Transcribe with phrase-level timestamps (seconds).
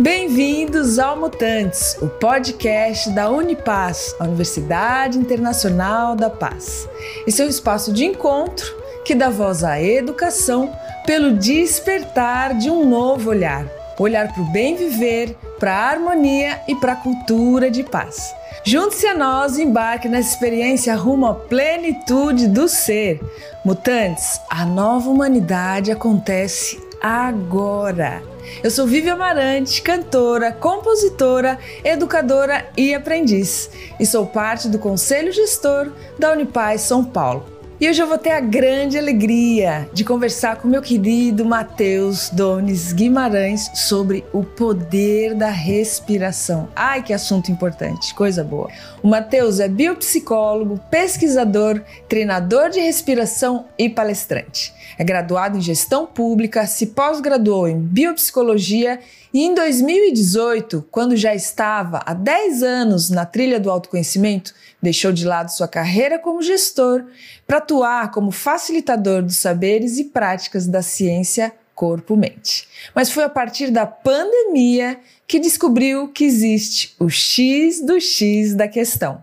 [0.00, 6.88] Bem-vindos ao Mutantes, o podcast da Unipaz, a Universidade Internacional da Paz.
[7.26, 8.64] Esse é um espaço de encontro
[9.04, 10.74] que dá voz à educação
[11.04, 13.66] pelo despertar de um novo olhar.
[13.98, 18.34] Olhar para o bem viver, para a harmonia e para a cultura de paz.
[18.64, 23.20] Junte-se a nós e embarque nessa experiência rumo à plenitude do ser.
[23.62, 28.29] Mutantes, a nova humanidade acontece agora.
[28.62, 35.92] Eu sou Vivi Amarante, cantora, compositora, educadora e aprendiz, e sou parte do Conselho Gestor
[36.18, 37.59] da Unipaz São Paulo.
[37.80, 42.92] E hoje eu vou ter a grande alegria de conversar com meu querido Matheus Dones
[42.92, 46.68] Guimarães sobre o poder da respiração.
[46.76, 48.68] Ai, que assunto importante, coisa boa.
[49.02, 54.74] O Matheus é biopsicólogo, pesquisador, treinador de respiração e palestrante.
[54.98, 59.00] É graduado em gestão pública, se pós-graduou em biopsicologia
[59.32, 65.24] e em 2018, quando já estava há 10 anos na trilha do autoconhecimento, deixou de
[65.24, 67.04] lado sua carreira como gestor
[67.46, 72.66] para atuar como facilitador dos saberes e práticas da ciência corpo-mente.
[72.92, 78.66] Mas foi a partir da pandemia que descobriu que existe o X do X da
[78.66, 79.22] questão,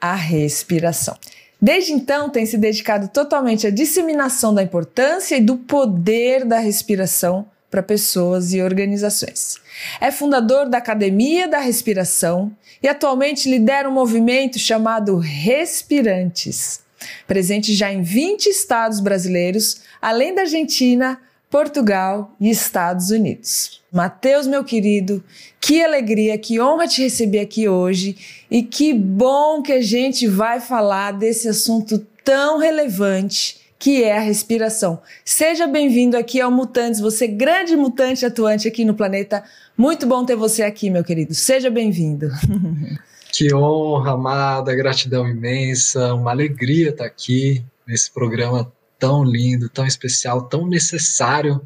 [0.00, 1.16] a respiração.
[1.62, 7.46] Desde então, tem se dedicado totalmente à disseminação da importância e do poder da respiração
[7.74, 9.56] para pessoas e organizações.
[10.00, 16.82] É fundador da Academia da Respiração e atualmente lidera um movimento chamado Respirantes,
[17.26, 23.82] presente já em 20 estados brasileiros, além da Argentina, Portugal e Estados Unidos.
[23.90, 25.20] Mateus, meu querido,
[25.60, 28.16] que alegria, que honra te receber aqui hoje
[28.48, 34.20] e que bom que a gente vai falar desse assunto tão relevante que é a
[34.20, 35.02] respiração.
[35.22, 39.44] Seja bem-vindo aqui ao Mutantes, você grande mutante atuante aqui no planeta.
[39.76, 41.34] Muito bom ter você aqui, meu querido.
[41.34, 42.28] Seja bem-vindo.
[43.30, 50.42] Que honra, amada, gratidão imensa, uma alegria estar aqui nesse programa tão lindo, tão especial,
[50.42, 51.60] tão necessário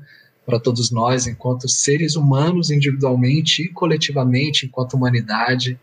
[0.47, 5.79] para todos nós, enquanto seres humanos, individualmente e coletivamente, enquanto humanidade.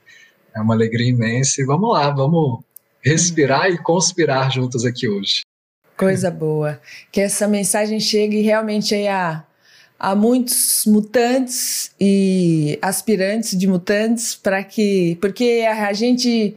[0.55, 1.61] É uma alegria imensa.
[1.61, 2.63] E vamos lá, vamos
[2.99, 5.44] respirar e conspirar juntos aqui hoje.
[5.97, 6.79] Coisa boa.
[7.11, 9.43] Que essa mensagem chegue realmente aí a
[9.99, 16.55] há muitos mutantes e aspirantes de mutantes para que porque a, a, gente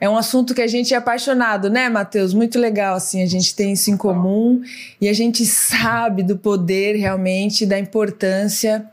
[0.00, 2.34] é um assunto que a gente é apaixonado, né, Matheus?
[2.34, 4.60] Muito legal assim, a gente tem isso em comum
[5.00, 8.84] e a gente sabe do poder realmente da importância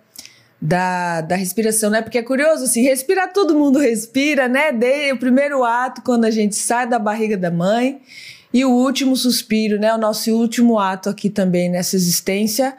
[0.62, 2.02] da, da respiração, né?
[2.02, 4.72] Porque é curioso assim, respirar todo mundo respira, né?
[4.72, 8.00] Desde o primeiro ato quando a gente sai da barriga da mãe
[8.54, 9.94] e o último suspiro, né?
[9.94, 12.76] O nosso último ato aqui também nessa existência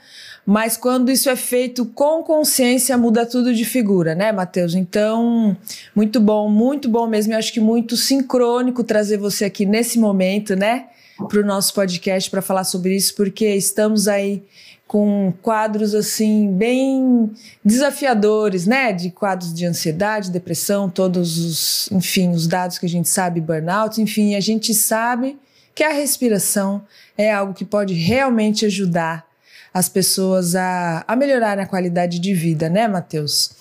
[0.51, 4.75] mas quando isso é feito com consciência, muda tudo de figura, né, Matheus?
[4.75, 5.55] Então,
[5.95, 7.35] muito bom, muito bom mesmo.
[7.35, 10.87] Eu acho que muito sincrônico trazer você aqui nesse momento, né,
[11.29, 14.43] para o nosso podcast para falar sobre isso, porque estamos aí
[14.87, 17.31] com quadros assim bem
[17.63, 18.91] desafiadores, né?
[18.91, 24.01] De quadros de ansiedade, depressão, todos os, enfim, os dados que a gente sabe, burnout,
[24.01, 25.37] enfim, a gente sabe
[25.79, 26.85] que a respiração
[27.17, 29.25] é algo que pode realmente ajudar
[29.73, 33.53] as pessoas a, a melhorar a qualidade de vida, né, Matheus?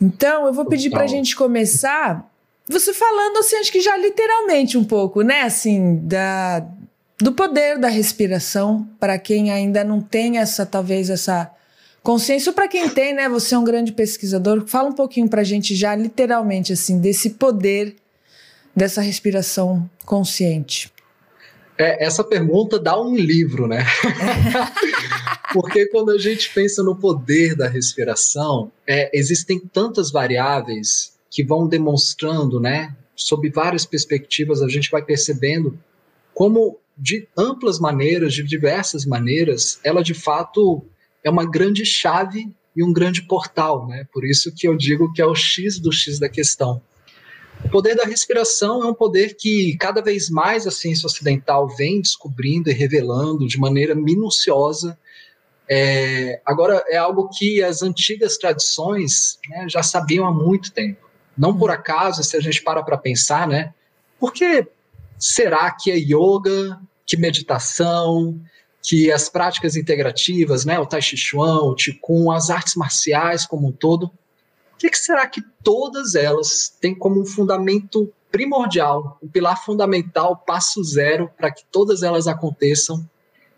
[0.00, 2.24] Então, eu vou pedir para a gente começar
[2.68, 6.64] você falando assim, acho que já literalmente um pouco, né, assim, da,
[7.18, 11.50] do poder da respiração para quem ainda não tem essa, talvez, essa
[12.00, 15.40] consciência, ou para quem tem, né, você é um grande pesquisador, fala um pouquinho para
[15.40, 17.96] a gente já literalmente, assim, desse poder
[18.72, 20.92] dessa respiração consciente.
[21.80, 23.86] É, essa pergunta dá um livro, né?
[25.50, 31.66] Porque quando a gente pensa no poder da respiração, é, existem tantas variáveis que vão
[31.66, 32.94] demonstrando, né?
[33.16, 35.78] Sob várias perspectivas, a gente vai percebendo
[36.34, 40.84] como, de amplas maneiras, de diversas maneiras, ela de fato
[41.24, 44.06] é uma grande chave e um grande portal, né?
[44.12, 46.82] Por isso que eu digo que é o X do X da questão.
[47.64, 52.00] O poder da respiração é um poder que cada vez mais a ciência ocidental vem
[52.00, 54.98] descobrindo e revelando de maneira minuciosa.
[55.68, 61.08] É, agora, é algo que as antigas tradições né, já sabiam há muito tempo.
[61.36, 63.72] Não por acaso, se a gente para para pensar, né?
[64.18, 64.66] Por que
[65.18, 68.40] será que a yoga, que meditação,
[68.82, 73.68] que as práticas integrativas, né, o Tai Chi Chuan, o Qigong, as artes marciais como
[73.68, 74.10] um todo,
[74.80, 80.82] que, que será que todas elas têm como um fundamento primordial, um pilar fundamental, passo
[80.82, 83.06] zero para que todas elas aconteçam,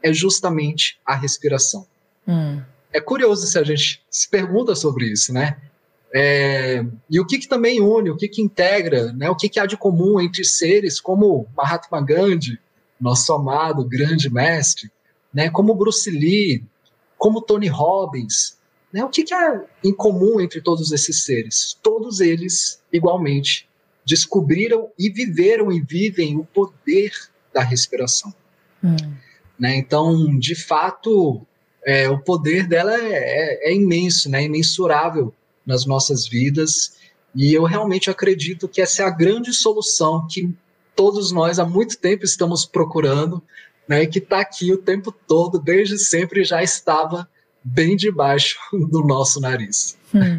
[0.02, 1.86] é justamente a respiração.
[2.26, 2.60] Hum.
[2.92, 5.58] É curioso se a gente se pergunta sobre isso, né?
[6.12, 9.60] É, e o que, que, também une, o que, que integra, né, o que, que
[9.60, 12.58] há de comum entre seres como Mahatma Gandhi,
[13.00, 14.90] nosso amado grande mestre,
[15.32, 16.64] né, como Bruce Lee,
[17.16, 18.58] como Tony Robbins.
[18.92, 21.78] Né, o que, que há em comum entre todos esses seres?
[21.82, 23.68] Todos eles, igualmente,
[24.04, 27.12] descobriram e viveram e vivem o poder
[27.54, 28.34] da respiração.
[28.84, 28.96] Hum.
[29.58, 31.40] Né, então, de fato,
[31.84, 35.32] é, o poder dela é, é, é imenso, né, imensurável
[35.64, 36.94] nas nossas vidas.
[37.34, 40.52] E eu realmente acredito que essa é a grande solução que
[40.94, 43.42] todos nós há muito tempo estamos procurando,
[43.88, 47.28] né, que está aqui o tempo todo, desde sempre já estava
[47.64, 48.58] bem debaixo
[48.90, 49.96] do nosso nariz.
[50.14, 50.38] Hum.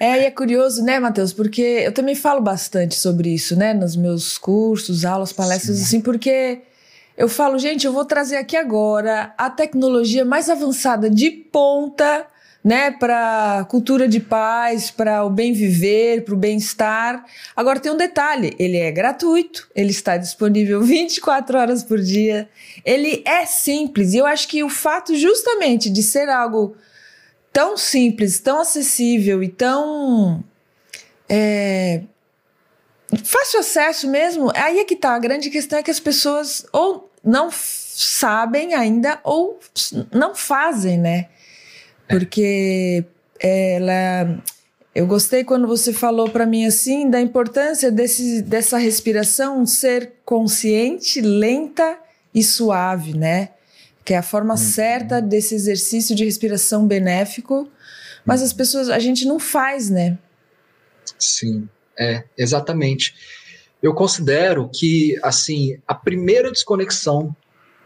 [0.00, 1.32] É, e é curioso, né, Matheus?
[1.32, 5.82] Porque eu também falo bastante sobre isso, né, nos meus cursos, aulas, palestras, Sim.
[5.82, 6.60] assim, porque
[7.16, 12.26] eu falo, gente, eu vou trazer aqui agora a tecnologia mais avançada de ponta
[12.64, 17.24] né, para cultura de paz, para o bem viver, para o bem-estar.
[17.56, 22.48] Agora tem um detalhe, ele é gratuito, ele está disponível 24 horas por dia.
[22.84, 26.76] Ele é simples e eu acho que o fato justamente de ser algo
[27.52, 30.42] tão simples, tão acessível e tão
[31.28, 32.02] é,
[33.24, 35.14] fácil acesso mesmo, aí é que tá.
[35.14, 39.58] A grande questão é que as pessoas ou não sabem ainda ou
[40.12, 41.28] não fazem, né?
[42.18, 43.04] Porque
[43.40, 44.42] ela.
[44.94, 51.20] Eu gostei quando você falou para mim assim da importância desse, dessa respiração ser consciente,
[51.20, 51.98] lenta
[52.34, 53.50] e suave, né?
[54.04, 54.58] Que é a forma uhum.
[54.58, 57.70] certa desse exercício de respiração benéfico,
[58.24, 60.18] mas as pessoas, a gente não faz, né?
[61.18, 61.68] Sim,
[61.98, 63.14] é, exatamente.
[63.82, 67.34] Eu considero que, assim, a primeira desconexão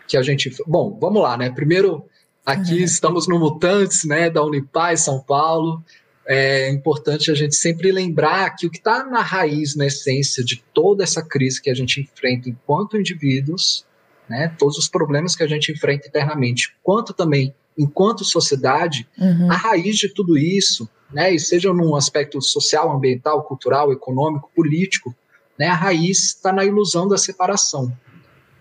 [0.06, 0.54] que a gente.
[0.66, 1.50] Bom, vamos lá, né?
[1.50, 2.04] Primeiro,
[2.46, 2.84] Aqui uhum.
[2.84, 5.82] estamos no Mutantes, né, da Unipaz, São Paulo.
[6.24, 10.62] É importante a gente sempre lembrar que o que está na raiz, na essência de
[10.72, 13.84] toda essa crise que a gente enfrenta enquanto indivíduos,
[14.28, 19.50] né, todos os problemas que a gente enfrenta internamente, quanto também enquanto sociedade, uhum.
[19.50, 25.14] a raiz de tudo isso, né, e seja num aspecto social, ambiental, cultural, econômico, político,
[25.58, 27.92] né, a raiz está na ilusão da separação,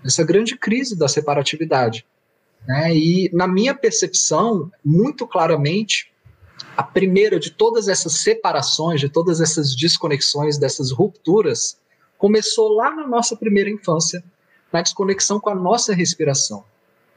[0.04, 2.06] essa grande crise da separatividade.
[2.68, 2.96] Né?
[2.96, 6.12] E, na minha percepção, muito claramente,
[6.76, 11.78] a primeira de todas essas separações, de todas essas desconexões, dessas rupturas,
[12.18, 14.24] começou lá na nossa primeira infância,
[14.72, 16.64] na desconexão com a nossa respiração.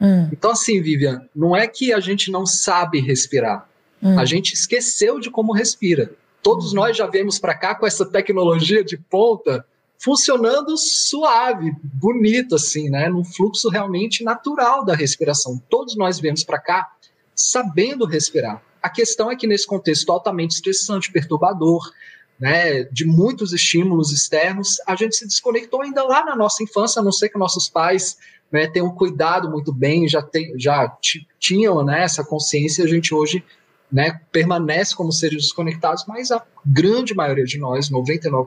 [0.00, 0.28] Hum.
[0.32, 3.68] Então, assim, Vivian, não é que a gente não sabe respirar,
[4.02, 4.18] hum.
[4.18, 6.12] a gente esqueceu de como respira.
[6.42, 6.76] Todos hum.
[6.76, 9.64] nós já viemos para cá com essa tecnologia de ponta
[9.98, 13.08] funcionando suave, bonito, assim, né?
[13.08, 15.60] Num fluxo realmente natural da respiração.
[15.68, 16.88] Todos nós viemos para cá
[17.34, 18.62] sabendo respirar.
[18.82, 21.82] A questão é que nesse contexto altamente estressante, perturbador,
[22.38, 27.04] né, de muitos estímulos externos, a gente se desconectou ainda lá na nossa infância, a
[27.04, 28.16] não ser que nossos pais
[28.50, 30.96] né, tenham cuidado muito bem, já, tem, já
[31.38, 33.44] tinham né, essa consciência, a gente hoje
[33.90, 38.46] né, permanece como seres desconectados, mas a grande maioria de nós, 99%,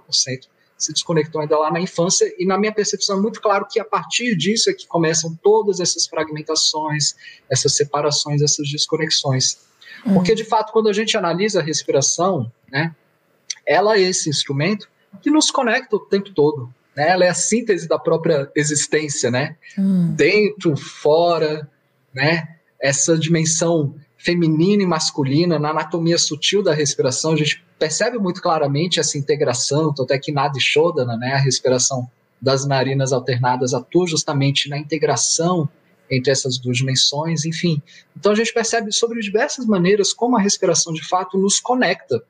[0.83, 3.85] se desconectou ainda lá na infância, e na minha percepção é muito claro que a
[3.85, 7.15] partir disso é que começam todas essas fragmentações,
[7.49, 9.59] essas separações, essas desconexões.
[10.05, 10.15] Hum.
[10.15, 12.95] Porque, de fato, quando a gente analisa a respiração, né,
[13.65, 14.89] ela é esse instrumento
[15.21, 16.73] que nos conecta o tempo todo.
[16.95, 17.09] Né?
[17.09, 19.55] Ela é a síntese da própria existência, né?
[19.77, 20.13] Hum.
[20.15, 21.69] Dentro, fora,
[22.13, 22.57] né?
[22.81, 28.99] Essa dimensão feminina e masculina, na anatomia sutil da respiração, a gente percebe muito claramente
[28.99, 32.07] essa integração, tanto é que Nadi Shodana, né, a respiração
[32.39, 35.67] das narinas alternadas, atua justamente na integração
[36.09, 37.81] entre essas duas dimensões, enfim.
[38.15, 42.23] Então a gente percebe sobre diversas maneiras como a respiração de fato nos conecta.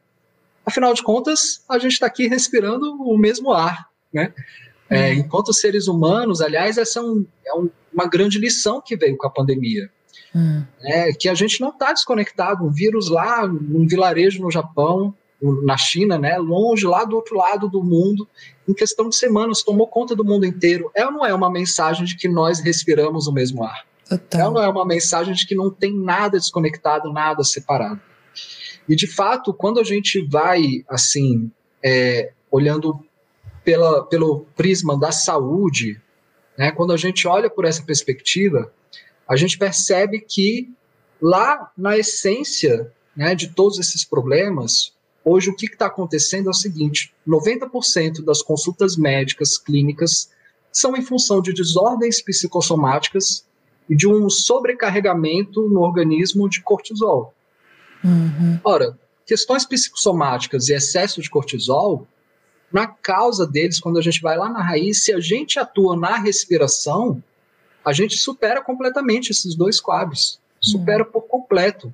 [0.65, 4.33] Afinal de contas, a gente está aqui respirando o mesmo ar, né?
[4.89, 5.19] É, uhum.
[5.19, 9.25] enquanto seres humanos, aliás, essa é, um, é um, uma grande lição que veio com
[9.25, 9.89] a pandemia.
[10.35, 10.63] Hum.
[10.81, 12.65] É, que a gente não está desconectado.
[12.65, 15.13] Um vírus lá, num vilarejo no Japão,
[15.63, 18.27] na China, né, longe, lá do outro lado do mundo,
[18.67, 20.91] em questão de semanas, tomou conta do mundo inteiro.
[20.95, 23.85] É ou não é uma mensagem de que nós respiramos o mesmo ar?
[24.07, 24.41] Total.
[24.41, 27.99] É ou não é uma mensagem de que não tem nada desconectado, nada separado?
[28.87, 31.51] E, de fato, quando a gente vai, assim,
[31.83, 32.99] é, olhando
[33.63, 35.99] pela, pelo prisma da saúde,
[36.57, 38.71] né, quando a gente olha por essa perspectiva,
[39.27, 40.69] a gente percebe que
[41.21, 46.53] lá na essência né, de todos esses problemas, hoje o que está acontecendo é o
[46.53, 50.29] seguinte: 90% das consultas médicas clínicas
[50.71, 53.45] são em função de desordens psicossomáticas
[53.89, 57.33] e de um sobrecarregamento no organismo de cortisol.
[58.03, 58.59] Uhum.
[58.63, 62.07] Ora, questões psicossomáticas e excesso de cortisol,
[62.71, 66.15] na causa deles, quando a gente vai lá na raiz, se a gente atua na
[66.15, 67.21] respiração,
[67.83, 71.93] a gente supera completamente esses dois quadros, supera por completo.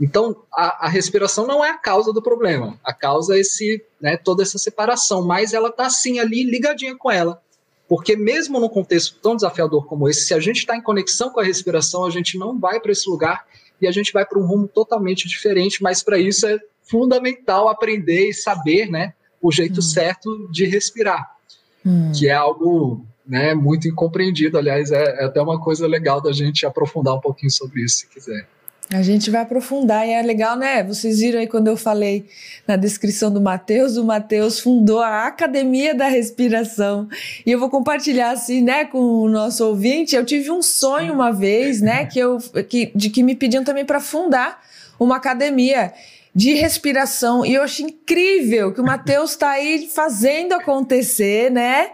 [0.00, 2.78] Então, a, a, respiração não é a causa do problema.
[2.82, 7.10] A causa é esse, né, toda essa separação, mas ela está assim ali ligadinha com
[7.10, 7.40] ela.
[7.88, 11.40] Porque mesmo num contexto tão desafiador como esse, se a gente está em conexão com
[11.40, 13.46] a respiração, a gente não vai para esse lugar
[13.80, 15.82] e a gente vai para um rumo totalmente diferente.
[15.82, 19.82] Mas para isso é fundamental aprender e saber, né, o jeito hum.
[19.82, 21.36] certo de respirar,
[21.84, 22.10] hum.
[22.12, 24.58] que é algo né, muito incompreendido.
[24.58, 28.08] Aliás, é, é até uma coisa legal da gente aprofundar um pouquinho sobre isso, se
[28.08, 28.46] quiser.
[28.92, 30.82] A gente vai aprofundar e é legal, né?
[30.82, 32.26] Vocês viram aí quando eu falei
[32.68, 37.08] na descrição do Matheus, o Matheus fundou a Academia da Respiração.
[37.46, 40.14] E eu vou compartilhar assim, né, com o nosso ouvinte.
[40.14, 42.38] Eu tive um sonho uma vez, né, que eu
[42.68, 44.62] que, de que me pediam também para fundar
[45.00, 45.92] uma academia
[46.34, 47.44] de respiração.
[47.44, 51.90] E eu achei incrível que o Matheus está aí fazendo acontecer, né?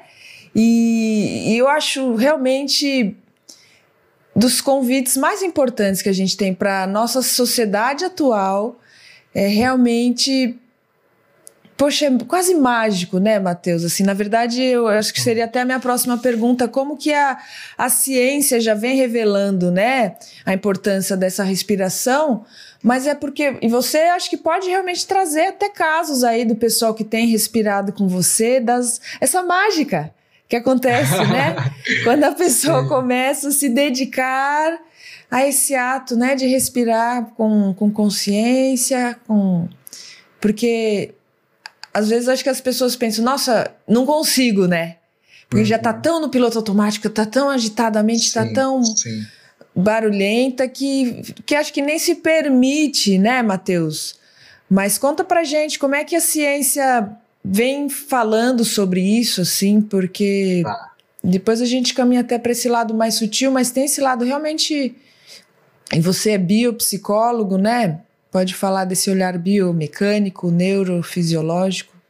[0.54, 3.16] E, e eu acho realmente
[4.34, 8.78] dos convites mais importantes que a gente tem para a nossa sociedade atual
[9.34, 10.58] é realmente
[11.80, 13.82] Poxa, é quase mágico, né, Matheus?
[13.84, 17.38] Assim, na verdade, eu acho que seria até a minha próxima pergunta: como que a,
[17.78, 22.44] a ciência já vem revelando, né, a importância dessa respiração?
[22.82, 23.56] Mas é porque.
[23.62, 27.94] E você acho que pode realmente trazer até casos aí do pessoal que tem respirado
[27.94, 30.12] com você, das, essa mágica
[30.50, 31.54] que acontece, né?
[32.02, 32.88] Quando a pessoa Sim.
[32.88, 34.78] começa a se dedicar
[35.30, 39.68] a esse ato, né, de respirar com, com consciência, com
[40.40, 41.14] porque
[41.94, 44.96] às vezes acho que as pessoas pensam, nossa, não consigo, né?
[45.48, 45.66] Porque uhum.
[45.66, 46.00] já tá uhum.
[46.00, 49.24] tão no piloto automático, tá tão agitadamente, tá sim, tá tão sim.
[49.74, 54.18] barulhenta que, que acho que nem se permite, né, Matheus?
[54.68, 57.08] Mas conta pra gente como é que a ciência
[57.44, 60.92] vem falando sobre isso, assim, porque tá.
[61.22, 64.94] depois a gente caminha até para esse lado mais sutil, mas tem esse lado realmente.
[65.92, 68.00] E você é biopsicólogo, né?
[68.30, 72.00] Pode falar desse olhar biomecânico, neurofisiológico.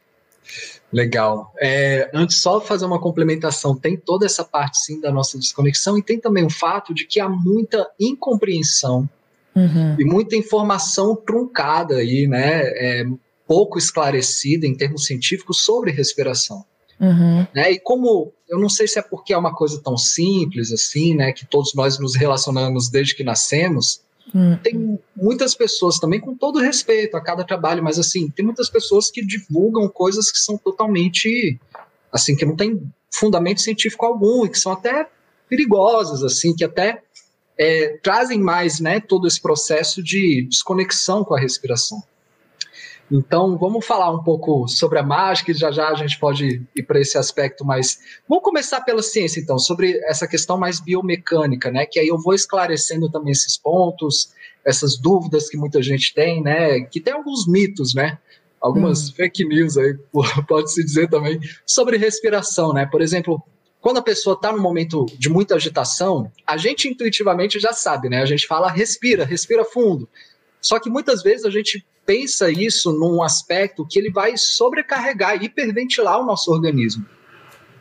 [0.93, 1.53] Legal.
[1.59, 6.03] É, antes, só fazer uma complementação: tem toda essa parte, sim, da nossa desconexão, e
[6.03, 9.09] tem também o fato de que há muita incompreensão
[9.55, 9.95] uhum.
[9.97, 12.61] e muita informação truncada aí, né?
[12.63, 13.05] É,
[13.51, 16.63] pouco esclarecida em termos científicos sobre respiração.
[16.97, 17.45] Uhum.
[17.53, 17.73] Né?
[17.73, 21.33] E como eu não sei se é porque é uma coisa tão simples assim, né,
[21.33, 24.01] que todos nós nos relacionamos desde que nascemos,
[24.33, 24.57] uhum.
[24.63, 29.11] tem muitas pessoas também com todo respeito a cada trabalho, mas assim tem muitas pessoas
[29.11, 31.59] que divulgam coisas que são totalmente
[32.09, 32.81] assim que não tem
[33.13, 35.09] fundamento científico algum e que são até
[35.49, 37.03] perigosas assim, que até
[37.57, 42.01] é, trazem mais, né, todo esse processo de desconexão com a respiração.
[43.11, 46.83] Então, vamos falar um pouco sobre a mágica e já já a gente pode ir
[46.83, 47.99] para esse aspecto mais.
[48.27, 51.85] Vamos começar pela ciência, então, sobre essa questão mais biomecânica, né?
[51.85, 54.31] Que aí eu vou esclarecendo também esses pontos,
[54.65, 56.79] essas dúvidas que muita gente tem, né?
[56.81, 58.17] Que tem alguns mitos, né?
[58.61, 59.13] Algumas hum.
[59.13, 59.93] fake news aí,
[60.47, 62.85] pode-se dizer também, sobre respiração, né?
[62.85, 63.43] Por exemplo,
[63.81, 68.21] quando a pessoa está num momento de muita agitação, a gente intuitivamente já sabe, né?
[68.21, 70.07] A gente fala respira, respira fundo.
[70.61, 76.19] Só que muitas vezes a gente pensa isso num aspecto que ele vai sobrecarregar, hiperventilar
[76.19, 77.05] o nosso organismo.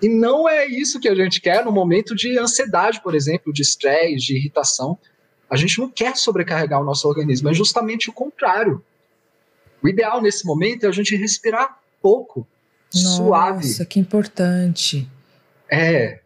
[0.03, 3.61] E não é isso que a gente quer no momento de ansiedade, por exemplo, de
[3.61, 4.99] estresse, de irritação.
[5.49, 8.83] A gente não quer sobrecarregar o nosso organismo, é justamente o contrário.
[9.83, 12.47] O ideal nesse momento é a gente respirar pouco,
[12.95, 13.67] Nossa, suave.
[13.67, 15.07] Nossa, que importante.
[15.71, 16.21] É.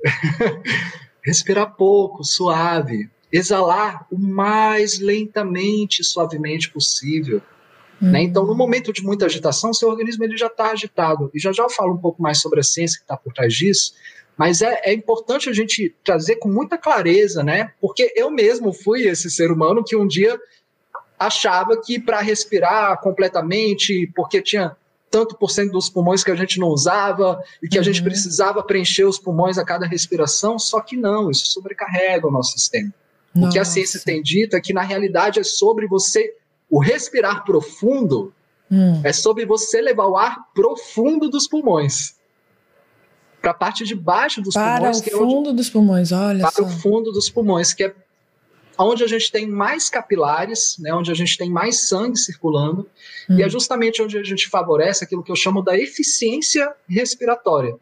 [1.24, 7.42] respirar pouco, suave exalar o mais lentamente e suavemente possível.
[8.00, 8.12] Uhum.
[8.12, 8.22] Né?
[8.22, 11.30] Então, no momento de muita agitação, seu organismo ele já está agitado.
[11.34, 13.52] E já já eu falo um pouco mais sobre a ciência que está por trás
[13.52, 13.92] disso,
[14.36, 17.72] mas é, é, importante a gente trazer com muita clareza, né?
[17.80, 20.38] Porque eu mesmo fui esse ser humano que um dia
[21.18, 24.76] achava que para respirar completamente, porque tinha
[25.10, 27.80] tanto por cento dos pulmões que a gente não usava e que uhum.
[27.80, 28.06] a gente uhum.
[28.06, 32.92] precisava preencher os pulmões a cada respiração, só que não, isso sobrecarrega o nosso sistema.
[33.34, 33.48] Nossa.
[33.48, 36.34] O que a ciência tem dito é que, na realidade, é sobre você.
[36.70, 38.32] O respirar profundo
[38.70, 39.00] hum.
[39.04, 42.14] é sobre você levar o ar profundo dos pulmões
[43.44, 45.02] para a parte de baixo dos para pulmões.
[45.02, 46.62] Para o fundo é onde, dos pulmões, olha Para só.
[46.62, 47.94] o fundo dos pulmões, que é
[48.78, 52.88] onde a gente tem mais capilares, né, onde a gente tem mais sangue circulando,
[53.28, 53.38] hum.
[53.38, 57.76] e é justamente onde a gente favorece aquilo que eu chamo da eficiência respiratória.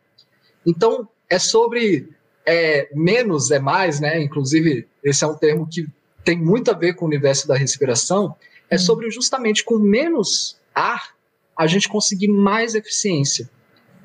[0.66, 2.11] Então, é sobre
[2.46, 4.20] é, menos é mais, né?
[4.22, 5.87] Inclusive, esse é um termo que
[6.25, 8.34] tem muito a ver com o universo da respiração.
[8.70, 8.78] É hum.
[8.78, 11.14] sobre justamente com menos ar,
[11.56, 13.49] a gente conseguir mais eficiência.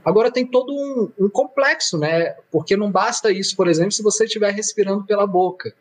[0.03, 2.35] Agora tem todo um, um, complexo, né?
[2.51, 5.73] Porque não basta isso, por exemplo, se você estiver respirando pela boca.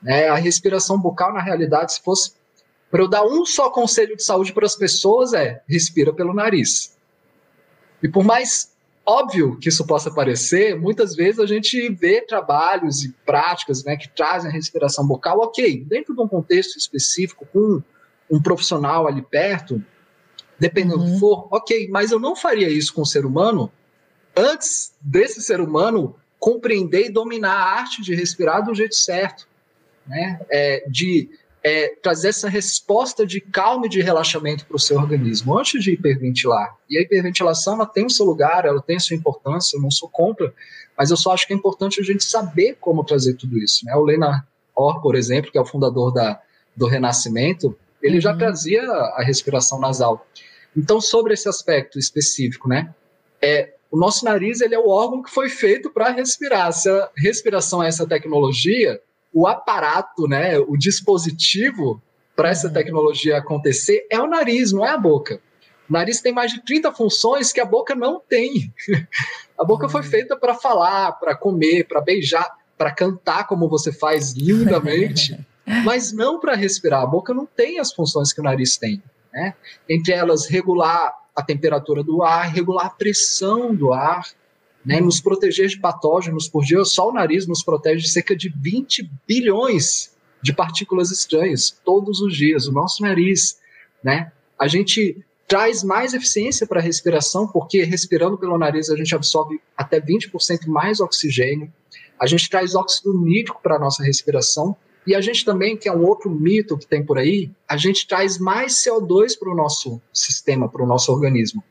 [0.00, 0.28] Né?
[0.28, 2.32] A respiração bucal, na realidade, se fosse
[2.90, 6.96] para eu dar um só conselho de saúde para as pessoas, é respira pelo nariz.
[8.00, 8.75] E por mais
[9.06, 14.08] óbvio que isso possa parecer, muitas vezes a gente vê trabalhos e práticas né, que
[14.08, 17.80] trazem a respiração bucal, ok, dentro de um contexto específico, com
[18.28, 19.82] um profissional ali perto,
[20.58, 21.06] dependendo uhum.
[21.06, 23.70] do que for, ok, mas eu não faria isso com o ser humano
[24.36, 29.48] antes desse ser humano compreender e dominar a arte de respirar do jeito certo,
[30.06, 30.40] né?
[30.50, 31.30] É, de
[31.66, 35.90] é, trazer essa resposta de calma e de relaxamento para o seu organismo antes de
[35.90, 36.76] hiperventilar.
[36.88, 39.90] E a hiperventilação ela tem o seu lugar, ela tem a sua importância, eu não
[39.90, 40.54] sou contra,
[40.96, 43.84] mas eu só acho que é importante a gente saber como trazer tudo isso.
[43.84, 43.96] Né?
[43.96, 44.46] O Lena
[44.76, 46.40] Orr, por exemplo, que é o fundador da,
[46.76, 48.38] do Renascimento, ele já uhum.
[48.38, 50.24] trazia a respiração nasal.
[50.76, 52.94] Então, sobre esse aspecto específico, né?
[53.42, 56.72] É, o nosso nariz ele é o órgão que foi feito para respirar.
[56.72, 59.00] Se a respiração é essa tecnologia,
[59.36, 62.02] o aparato, né, o dispositivo
[62.34, 62.72] para essa uhum.
[62.72, 65.40] tecnologia acontecer é o nariz, não é a boca.
[65.88, 68.72] O nariz tem mais de 30 funções que a boca não tem.
[69.58, 70.06] a boca foi uhum.
[70.08, 75.38] feita para falar, para comer, para beijar, para cantar como você faz lindamente,
[75.84, 77.02] mas não para respirar.
[77.02, 79.02] A boca não tem as funções que o nariz tem
[79.36, 79.54] né?
[79.86, 84.24] entre elas regular a temperatura do ar, regular a pressão do ar,
[84.86, 85.00] né?
[85.00, 86.84] nos proteger de patógenos por dia.
[86.84, 92.36] Só o nariz nos protege de cerca de 20 bilhões de partículas estranhas todos os
[92.36, 93.58] dias, o nosso nariz.
[94.02, 94.30] Né?
[94.56, 99.60] A gente traz mais eficiência para a respiração, porque respirando pelo nariz a gente absorve
[99.76, 101.72] até 20% mais oxigênio.
[102.18, 104.76] A gente traz óxido nítrico para a nossa respiração,
[105.06, 108.08] e a gente também, que é um outro mito que tem por aí, a gente
[108.08, 111.62] traz mais CO2 para o nosso sistema, para o nosso organismo.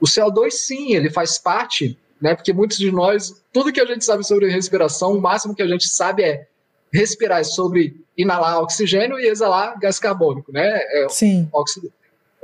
[0.00, 2.34] O CO2, sim, ele faz parte, né?
[2.34, 5.66] Porque muitos de nós, tudo que a gente sabe sobre respiração, o máximo que a
[5.66, 6.46] gente sabe é
[6.92, 10.78] respirar sobre inalar oxigênio e exalar gás carbônico, né?
[10.90, 11.48] É, sim.
[11.52, 11.92] Óxido,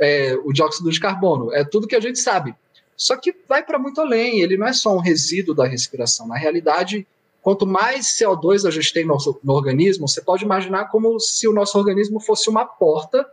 [0.00, 1.52] é, o dióxido de carbono.
[1.52, 2.54] É tudo que a gente sabe.
[2.96, 6.26] Só que vai para muito além, ele não é só um resíduo da respiração.
[6.28, 7.06] Na realidade,
[7.42, 11.52] Quanto mais CO2 a gente tem no, no organismo, você pode imaginar como se o
[11.52, 13.28] nosso organismo fosse uma porta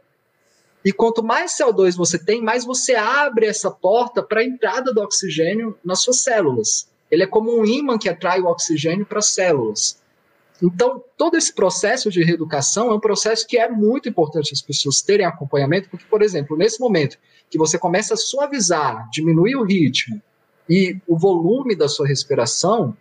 [0.83, 5.01] e quanto mais CO2 você tem, mais você abre essa porta para a entrada do
[5.01, 6.89] oxigênio nas suas células.
[7.11, 9.99] Ele é como um ímã que atrai o oxigênio para as células.
[10.61, 15.01] Então, todo esse processo de reeducação é um processo que é muito importante as pessoas
[15.01, 17.17] terem acompanhamento, porque, por exemplo, nesse momento
[17.49, 20.21] que você começa a suavizar, diminuir o ritmo
[20.69, 22.95] e o volume da sua respiração,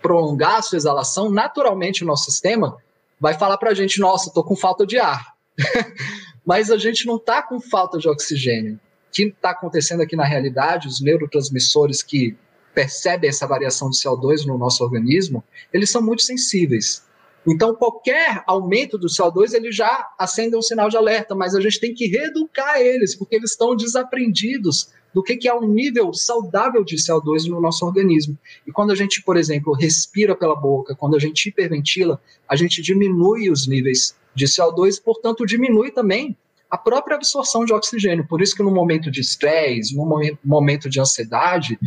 [0.00, 2.76] prolongar a sua exalação, naturalmente o nosso sistema
[3.20, 5.34] vai falar para a gente: nossa, estou com falta de ar.
[6.44, 8.74] Mas a gente não está com falta de oxigênio.
[8.74, 12.36] O que está acontecendo aqui na realidade, os neurotransmissores que
[12.74, 17.04] percebem essa variação de CO2 no nosso organismo, eles são muito sensíveis.
[17.46, 21.80] Então, qualquer aumento do CO2, ele já acende um sinal de alerta, mas a gente
[21.80, 26.84] tem que reeducar eles, porque eles estão desaprendidos do que, que é um nível saudável
[26.84, 28.38] de CO2 no nosso organismo.
[28.66, 32.80] E quando a gente, por exemplo, respira pela boca, quando a gente hiperventila, a gente
[32.80, 36.36] diminui os níveis de CO2 e, portanto, diminui também
[36.70, 38.26] a própria absorção de oxigênio.
[38.26, 40.06] Por isso que no momento de estresse, no
[40.42, 41.78] momento de ansiedade,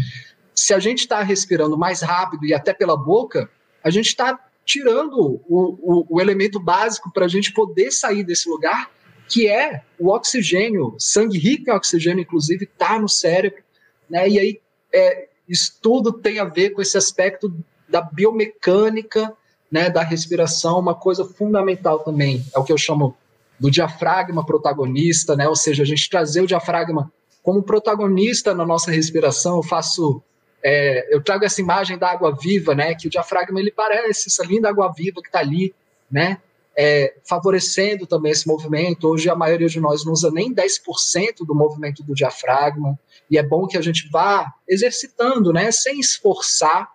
[0.54, 3.50] se a gente está respirando mais rápido e até pela boca,
[3.84, 8.48] a gente está tirando o, o, o elemento básico para a gente poder sair desse
[8.50, 8.90] lugar
[9.28, 13.64] que é o oxigênio, sangue rico em oxigênio, inclusive, está no cérebro,
[14.10, 14.30] né?
[14.30, 14.62] E aí
[14.94, 17.54] é, isso tudo tem a ver com esse aspecto
[17.88, 19.34] da biomecânica,
[19.72, 23.16] né, da respiração, uma coisa fundamental também, é o que eu chamo
[23.60, 25.48] do diafragma protagonista, né?
[25.48, 27.12] Ou seja, a gente trazer o diafragma
[27.42, 29.58] como protagonista na nossa respiração.
[29.58, 30.22] Eu faço,
[30.64, 32.96] é, eu trago essa imagem da água viva, né?
[32.96, 35.74] Que o diafragma ele parece essa linda água viva que está ali,
[36.12, 36.38] né?
[36.78, 39.08] É, favorecendo também esse movimento.
[39.08, 43.44] Hoje a maioria de nós não usa nem 10% do movimento do diafragma, e é
[43.44, 46.90] bom que a gente vá exercitando, né, sem esforçar,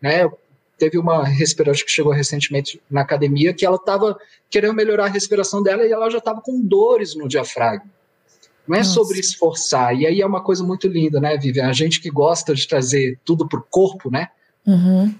[0.00, 0.28] né,
[0.78, 4.16] teve uma respirante que chegou recentemente na academia que ela estava
[4.50, 7.90] querendo melhorar a respiração dela e ela já estava com dores no diafragma.
[8.66, 8.92] Não é Nossa.
[8.92, 9.94] sobre esforçar.
[9.94, 11.68] E aí é uma coisa muito linda, né, Vivian?
[11.68, 14.28] A gente que gosta de trazer tudo para o corpo, né?
[14.66, 15.14] Uhum.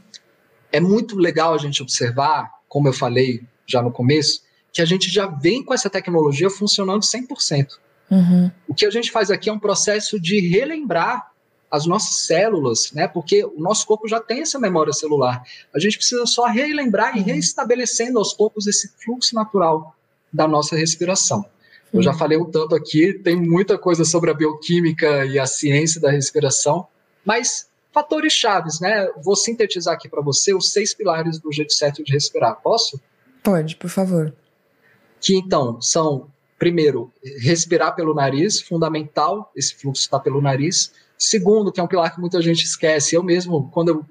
[0.73, 5.11] É muito legal a gente observar, como eu falei já no começo, que a gente
[5.11, 7.79] já vem com essa tecnologia funcionando 100%.
[8.11, 8.51] Uhum.
[8.69, 11.33] O que a gente faz aqui é um processo de relembrar
[11.71, 13.09] as nossas células, né?
[13.09, 15.43] Porque o nosso corpo já tem essa memória celular.
[15.75, 19.95] A gente precisa só relembrar e reestabelecendo aos poucos esse fluxo natural
[20.33, 21.45] da nossa respiração.
[21.93, 26.01] Eu já falei um tanto aqui, tem muita coisa sobre a bioquímica e a ciência
[26.01, 26.89] da respiração,
[27.25, 29.09] mas fatores chaves, né?
[29.23, 32.61] Vou sintetizar aqui para você os seis pilares do jeito certo de respirar.
[32.61, 33.01] Posso?
[33.45, 34.35] Pode, por favor.
[35.21, 36.29] Que então são,
[36.59, 40.93] primeiro, respirar pelo nariz, fundamental, esse fluxo está pelo nariz.
[41.19, 44.07] Segundo, que é um pilar que muita gente esquece, eu mesmo, quando eu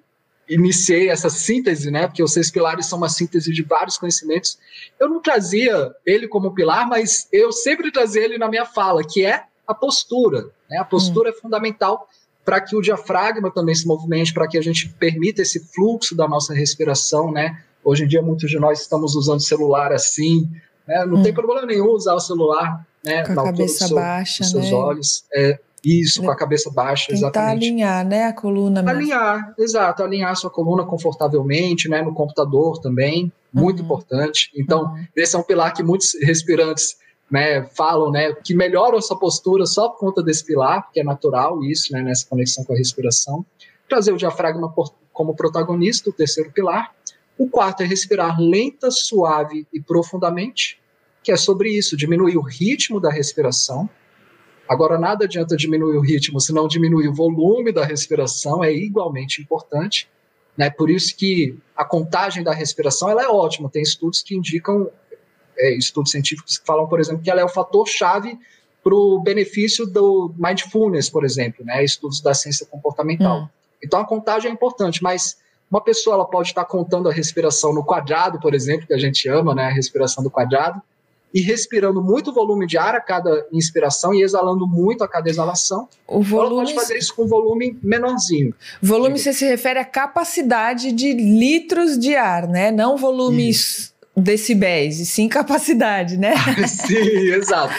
[0.47, 2.05] iniciei essa síntese, né?
[2.05, 4.59] Porque os seis pilares são uma síntese de vários conhecimentos.
[4.99, 9.25] Eu não trazia ele como pilar, mas eu sempre trazia ele na minha fala, que
[9.25, 10.51] é a postura.
[10.69, 10.77] Né?
[10.77, 11.33] A postura hum.
[11.33, 12.07] é fundamental
[12.45, 16.27] para que o diafragma também se movimente, para que a gente permita esse fluxo da
[16.27, 17.63] nossa respiração, né?
[17.83, 20.49] Hoje em dia muitos de nós estamos usando celular assim,
[20.87, 21.05] né?
[21.05, 21.23] Não hum.
[21.23, 23.23] tem problema nenhum usar o celular, né?
[23.23, 24.73] Com a cabeça seu, baixa, seus né?
[24.73, 25.23] olhos.
[25.33, 27.65] É, isso, com a cabeça baixa, Tentar exatamente.
[27.65, 28.81] alinhar, né, a coluna.
[28.81, 28.97] Mesmo.
[28.97, 33.85] Alinhar, exato, alinhar a sua coluna confortavelmente, né, no computador também, muito uhum.
[33.85, 34.49] importante.
[34.55, 35.05] Então, uhum.
[35.13, 36.95] esse é um pilar que muitos respirantes
[37.29, 41.03] né, falam, né, que melhoram a sua postura só por conta desse pilar, que é
[41.03, 43.45] natural isso, né, nessa conexão com a respiração.
[43.89, 44.73] Trazer o diafragma
[45.11, 46.91] como protagonista, o terceiro pilar.
[47.37, 50.79] O quarto é respirar lenta, suave e profundamente,
[51.23, 53.89] que é sobre isso, diminuir o ritmo da respiração
[54.67, 59.41] Agora, nada adianta diminuir o ritmo se não diminuir o volume da respiração, é igualmente
[59.41, 60.09] importante.
[60.57, 60.69] Né?
[60.69, 63.69] Por isso que a contagem da respiração ela é ótima.
[63.69, 64.89] Tem estudos que indicam,
[65.57, 68.37] é, estudos científicos que falam, por exemplo, que ela é o fator-chave
[68.83, 71.83] para o benefício do mindfulness, por exemplo, né?
[71.83, 73.43] estudos da ciência comportamental.
[73.43, 73.47] Hum.
[73.83, 75.37] Então, a contagem é importante, mas
[75.73, 79.27] uma pessoa ela pode estar contando a respiração no quadrado, por exemplo, que a gente
[79.27, 79.63] ama, né?
[79.63, 80.79] a respiração do quadrado,
[81.33, 85.89] e respirando muito volume de ar a cada inspiração e exalando muito a cada exalação.
[86.07, 86.57] O volume...
[86.57, 88.53] Ela pode fazer isso com volume menorzinho.
[88.79, 92.69] Volume você se refere à capacidade de litros de ar, né?
[92.69, 93.93] Não volumes isso.
[94.15, 96.35] decibéis, e sim capacidade, né?
[96.69, 97.73] sim, exato.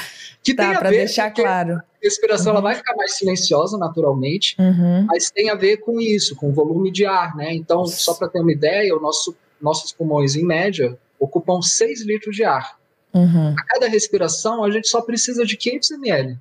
[0.45, 1.77] Que tá, para deixar claro.
[1.77, 2.59] A respiração uhum.
[2.59, 5.07] ela vai ficar mais silenciosa naturalmente, uhum.
[5.07, 7.55] mas tem a ver com isso, com o volume de ar, né?
[7.55, 12.37] Então, só para ter uma ideia, o nosso, nossos pulmões, em média, ocupam 6 litros
[12.37, 12.79] de ar.
[13.15, 13.55] Uhum.
[13.59, 16.39] A cada respiração, a gente só precisa de 500 ml.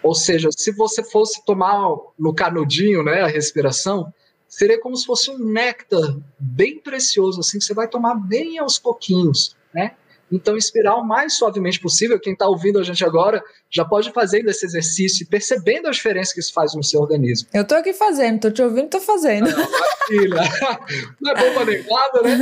[0.00, 1.82] Ou seja, se você fosse tomar
[2.16, 4.14] no canudinho né, a respiração,
[4.48, 8.78] seria como se fosse um néctar bem precioso, assim, que você vai tomar bem aos
[8.78, 9.96] pouquinhos, né?
[10.30, 12.18] Então, inspirar o mais suavemente possível.
[12.18, 16.34] Quem está ouvindo a gente agora já pode fazer esse exercício e percebendo a diferença
[16.34, 17.48] que isso faz no seu organismo.
[17.54, 19.46] Eu estou aqui fazendo, estou te ouvindo, estou fazendo.
[20.08, 20.42] Filha,
[21.20, 22.38] não é bomba nem nada, né?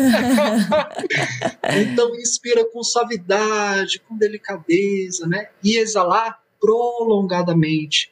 [1.91, 5.49] então, inspira com suavidade, com delicadeza, né?
[5.63, 8.11] E exalar prolongadamente.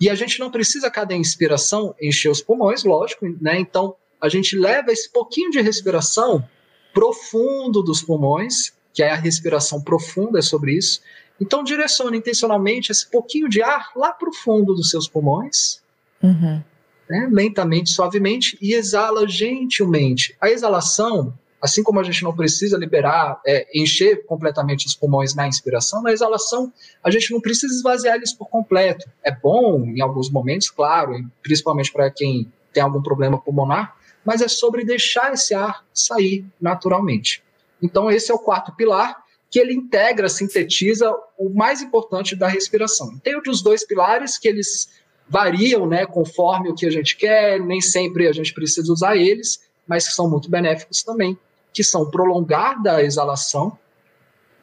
[0.00, 3.58] E a gente não precisa, cada inspiração, encher os pulmões, lógico, né?
[3.58, 6.48] Então, a gente leva esse pouquinho de respiração
[6.92, 11.00] profundo dos pulmões que é a respiração profunda, é sobre isso.
[11.40, 15.80] Então, direcione intencionalmente esse pouquinho de ar lá para o fundo dos seus pulmões,
[16.22, 16.62] uhum.
[17.08, 20.36] né, lentamente, suavemente, e exala gentilmente.
[20.40, 25.46] A exalação, assim como a gente não precisa liberar, é, encher completamente os pulmões na
[25.46, 26.72] inspiração, na exalação,
[27.04, 29.08] a gente não precisa esvaziar eles por completo.
[29.22, 34.48] É bom em alguns momentos, claro, principalmente para quem tem algum problema pulmonar, mas é
[34.48, 37.42] sobre deixar esse ar sair naturalmente.
[37.82, 39.16] Então, esse é o quarto pilar,
[39.50, 43.18] que ele integra, sintetiza o mais importante da respiração.
[43.18, 44.88] Tem outros dois pilares que eles
[45.28, 49.60] variam, né, conforme o que a gente quer, nem sempre a gente precisa usar eles,
[49.86, 51.38] mas que são muito benéficos também,
[51.72, 53.78] que são prolongar da exalação.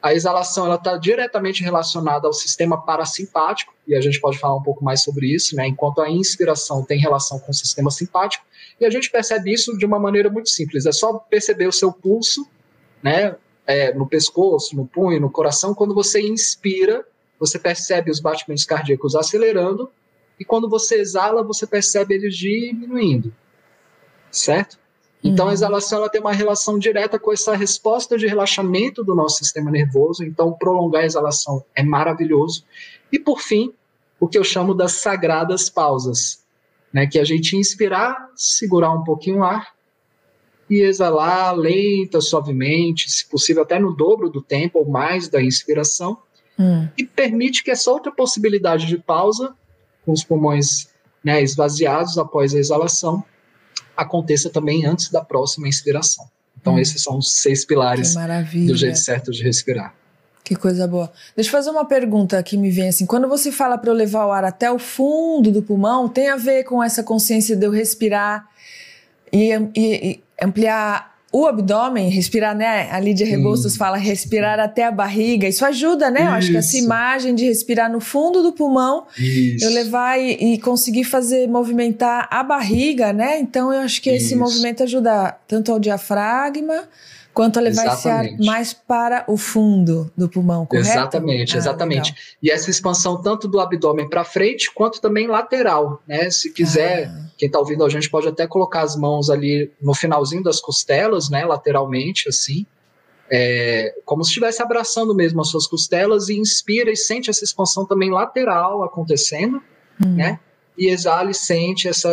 [0.02, 4.64] A exalação ela está diretamente relacionada ao sistema parasimpático, e a gente pode falar um
[4.64, 8.46] pouco mais sobre isso, né, enquanto a inspiração tem relação com o sistema simpático,
[8.80, 11.92] e a gente percebe isso de uma maneira muito simples, é só perceber o seu
[11.92, 12.46] pulso
[13.06, 13.36] né,
[13.68, 17.06] é, no pescoço, no punho, no coração, quando você inspira,
[17.40, 19.92] você percebe os batimentos cardíacos acelerando,
[20.40, 23.32] e quando você exala, você percebe eles diminuindo.
[24.32, 24.80] Certo?
[25.24, 25.54] Então, a uhum.
[25.54, 30.24] exalação ela tem uma relação direta com essa resposta de relaxamento do nosso sistema nervoso.
[30.24, 32.66] Então, prolongar a exalação é maravilhoso.
[33.12, 33.72] E, por fim,
[34.20, 36.44] o que eu chamo das sagradas pausas,
[36.92, 37.06] né?
[37.06, 39.75] que é a gente inspirar, segurar um pouquinho o ar,
[40.70, 46.18] e exalar lenta, suavemente, se possível até no dobro do tempo ou mais da inspiração,
[46.58, 46.88] hum.
[46.98, 49.54] e permite que essa outra possibilidade de pausa,
[50.06, 50.88] com os pulmões
[51.24, 53.24] né, esvaziados após a exalação,
[53.96, 56.26] aconteça também antes da próxima inspiração.
[56.60, 56.80] Então, hum.
[56.80, 58.16] esses são os seis pilares
[58.68, 59.94] do jeito certo de respirar.
[60.44, 61.12] Que coisa boa.
[61.36, 63.08] Deixa eu fazer uma pergunta que me vem assim.
[63.08, 66.36] Quando você fala para eu levar o ar até o fundo do pulmão, tem a
[66.36, 68.48] ver com essa consciência de eu respirar
[69.36, 72.90] e, e, ampliar o abdômen, respirar, né?
[72.92, 73.78] A Lídia Rebostos Sim.
[73.78, 75.46] fala respirar até a barriga.
[75.50, 76.22] Isso ajuda, né?
[76.22, 76.30] Isso.
[76.30, 79.66] Eu acho que essa imagem de respirar no fundo do pulmão, Isso.
[79.66, 83.38] eu levar e, e, conseguir fazer movimentar a barriga, né?
[83.40, 84.28] Então eu acho que Isso.
[84.28, 86.84] esse movimento ajuda tanto ao diafragma
[87.36, 88.34] quanto a levar exatamente.
[88.34, 90.88] esse ar mais para o fundo do pulmão, correto?
[90.88, 92.12] Exatamente, ah, exatamente.
[92.12, 92.26] Legal.
[92.42, 96.30] E essa expansão tanto do abdômen para frente quanto também lateral, né?
[96.32, 97.30] Se quiser, ah.
[97.38, 101.30] quem está ouvindo a gente pode até colocar as mãos ali no finalzinho das costelas,
[101.30, 101.46] né?
[101.46, 102.66] Lateralmente, assim.
[103.30, 107.86] É, como se estivesse abraçando mesmo as suas costelas e inspira e sente essa expansão
[107.86, 109.62] também lateral acontecendo,
[110.02, 110.16] hum.
[110.16, 110.40] né?
[110.78, 112.10] E exala e sente essa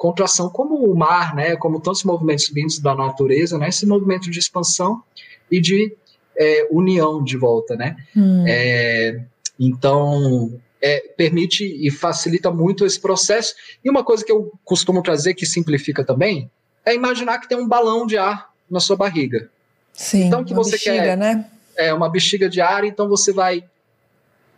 [0.00, 4.38] contração, como o mar, né, como tantos movimentos vindos da natureza, né, esse movimento de
[4.38, 5.02] expansão
[5.50, 5.94] e de
[6.34, 7.98] é, união de volta, né?
[8.16, 8.42] Hum.
[8.48, 9.20] É,
[9.58, 13.54] então, é, permite e facilita muito esse processo.
[13.84, 16.50] E uma coisa que eu costumo trazer, que simplifica também,
[16.82, 19.50] é imaginar que tem um balão de ar na sua barriga.
[19.92, 21.44] Sim, então, que você bexiga, quer, né?
[21.76, 23.62] É, uma bexiga de ar, então você vai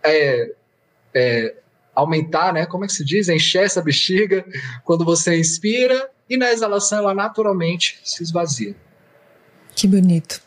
[0.04, 0.52] é,
[1.12, 1.54] é,
[1.94, 2.66] aumentar, né?
[2.66, 3.28] Como é que se diz?
[3.28, 4.44] Encher essa bexiga
[4.84, 8.74] quando você inspira e na exalação ela naturalmente se esvazia.
[9.74, 10.40] Que bonito.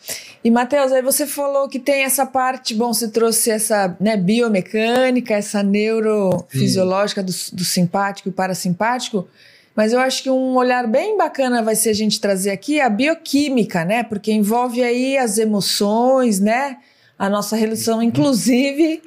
[0.43, 5.33] E Matheus, aí você falou que tem essa parte, bom, você trouxe essa né, biomecânica,
[5.33, 9.27] essa neurofisiológica do, do simpático e parasimpático,
[9.75, 12.89] mas eu acho que um olhar bem bacana vai ser a gente trazer aqui a
[12.89, 14.03] bioquímica, né?
[14.03, 16.77] Porque envolve aí as emoções, né?
[17.17, 19.01] A nossa relação, inclusive,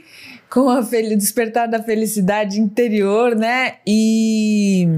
[0.51, 3.77] com a despertar da felicidade interior, né?
[3.87, 4.89] E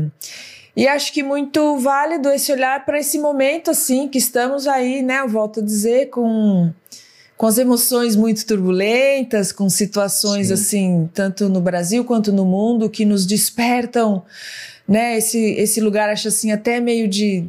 [0.76, 5.20] e acho que muito válido esse olhar para esse momento assim que estamos aí, né?
[5.20, 6.72] Eu volto a dizer com
[7.36, 10.52] com as emoções muito turbulentas, com situações Sim.
[10.52, 14.22] assim, tanto no Brasil quanto no mundo que nos despertam,
[14.86, 15.16] né?
[15.16, 17.46] Esse esse lugar acho assim até meio de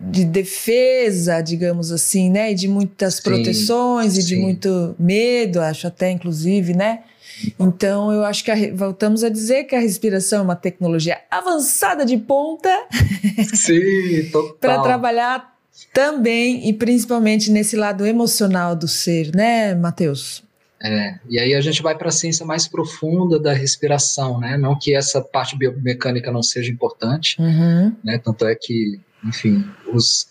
[0.00, 2.52] de defesa, digamos assim, né?
[2.52, 4.20] E de muitas sim, proteções sim.
[4.20, 7.00] e de muito medo, acho até inclusive, né?
[7.58, 12.04] Então, eu acho que a, voltamos a dizer que a respiração é uma tecnologia avançada
[12.04, 12.70] de ponta.
[13.54, 14.56] Sim, total.
[14.60, 15.56] para trabalhar
[15.92, 20.44] também e principalmente nesse lado emocional do ser, né, Matheus?
[20.82, 24.58] É, e aí a gente vai para a ciência mais profunda da respiração, né?
[24.58, 27.94] Não que essa parte biomecânica não seja importante, uhum.
[28.04, 28.18] né?
[28.18, 30.28] Tanto é que, enfim, os,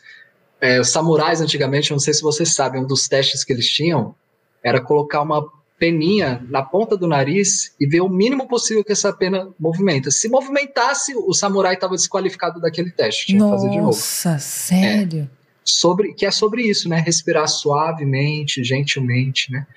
[0.61, 4.15] é, os samurais antigamente, não sei se vocês sabem, um dos testes que eles tinham
[4.63, 9.11] era colocar uma peninha na ponta do nariz e ver o mínimo possível que essa
[9.11, 10.09] pena movimenta.
[10.09, 13.27] Se movimentasse, o samurai estava desqualificado daquele teste.
[13.27, 13.88] Tinha Nossa, que fazer de novo.
[13.88, 15.29] Nossa, sério?
[15.31, 16.99] É, sobre, que é sobre isso, né?
[16.99, 19.67] Respirar suavemente, gentilmente, né?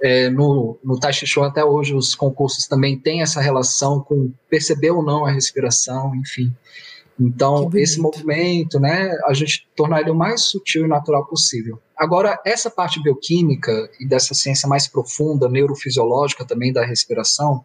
[0.00, 4.30] É, no, no Tai Chi Chuan, até hoje, os concursos também têm essa relação com
[4.50, 6.54] perceber ou não a respiração, enfim.
[7.18, 11.80] Então, esse movimento, né, a gente tornar ele o mais sutil e natural possível.
[11.96, 17.64] Agora, essa parte bioquímica e dessa ciência mais profunda, neurofisiológica também da respiração,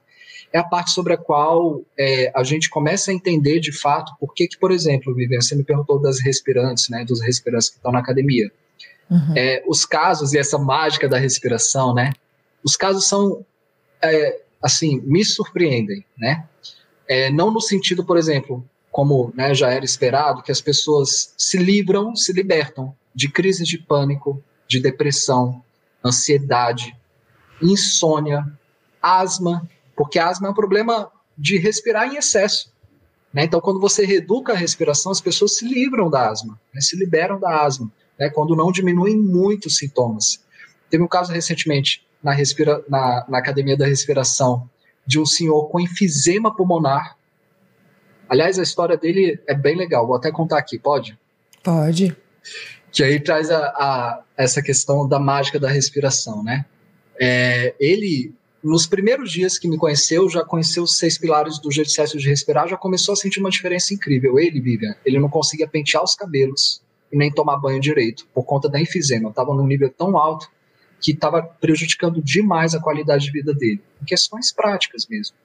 [0.54, 4.34] é a parte sobre a qual é, a gente começa a entender de fato por
[4.34, 7.92] que, que por exemplo, Vivian, você me perguntou das respirantes, né, dos respirantes que estão
[7.92, 8.52] na academia.
[9.10, 9.34] Uhum.
[9.36, 12.14] É, os casos e essa mágica da respiração, né,
[12.64, 13.46] os casos são,
[14.02, 16.46] é, assim, me surpreendem, né,
[17.08, 21.58] é, não no sentido, por exemplo, como né, já era esperado, que as pessoas se
[21.58, 25.64] livram, se libertam de crises de pânico, de depressão,
[26.04, 26.96] ansiedade,
[27.62, 28.46] insônia,
[29.02, 32.72] asma, porque asma é um problema de respirar em excesso.
[33.34, 33.44] Né?
[33.44, 36.82] Então, quando você reduca a respiração, as pessoas se livram da asma, né?
[36.82, 38.30] se liberam da asma, né?
[38.30, 40.44] quando não diminuem muito os sintomas.
[40.90, 44.70] Teve um caso recentemente na, respira na, na academia da respiração
[45.06, 47.18] de um senhor com enfisema pulmonar
[48.30, 51.18] Aliás, a história dele é bem legal, vou até contar aqui, pode?
[51.64, 52.16] Pode.
[52.92, 56.66] Que aí traz a, a essa questão da mágica da respiração, né?
[57.20, 62.18] É, ele, nos primeiros dias que me conheceu, já conheceu os seis pilares do exercício
[62.20, 64.40] de respirar, já começou a sentir uma diferença incrível.
[64.40, 68.70] Ele, Vivian, ele não conseguia pentear os cabelos e nem tomar banho direito, por conta
[68.70, 69.30] da enfisema.
[69.30, 70.48] Estava num nível tão alto
[71.02, 75.36] que estava prejudicando demais a qualidade de vida dele, em questões práticas mesmo.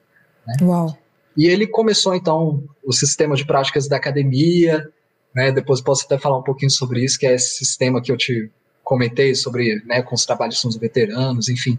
[0.45, 0.55] Né?
[0.61, 0.97] Uau!
[1.37, 4.89] E ele começou então o sistema de práticas da academia,
[5.35, 5.51] né?
[5.51, 8.49] Depois posso até falar um pouquinho sobre isso, que é esse sistema que eu te
[8.83, 11.77] comentei sobre, né, com os trabalhos com os veteranos, enfim.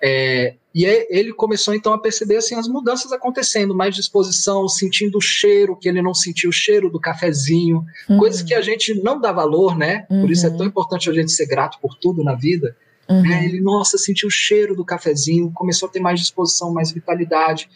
[0.00, 5.22] É, e ele começou então a perceber assim as mudanças acontecendo, mais disposição, sentindo o
[5.22, 8.18] cheiro que ele não sentiu o cheiro do cafezinho, uhum.
[8.18, 10.06] coisas que a gente não dá valor, né?
[10.10, 10.20] Uhum.
[10.20, 10.66] Por isso é tão uhum.
[10.66, 12.76] importante a gente ser grato por tudo na vida.
[13.08, 13.22] Uhum.
[13.22, 13.44] Né?
[13.44, 17.68] Ele, nossa, sentiu o cheiro do cafezinho, começou a ter mais disposição, mais vitalidade.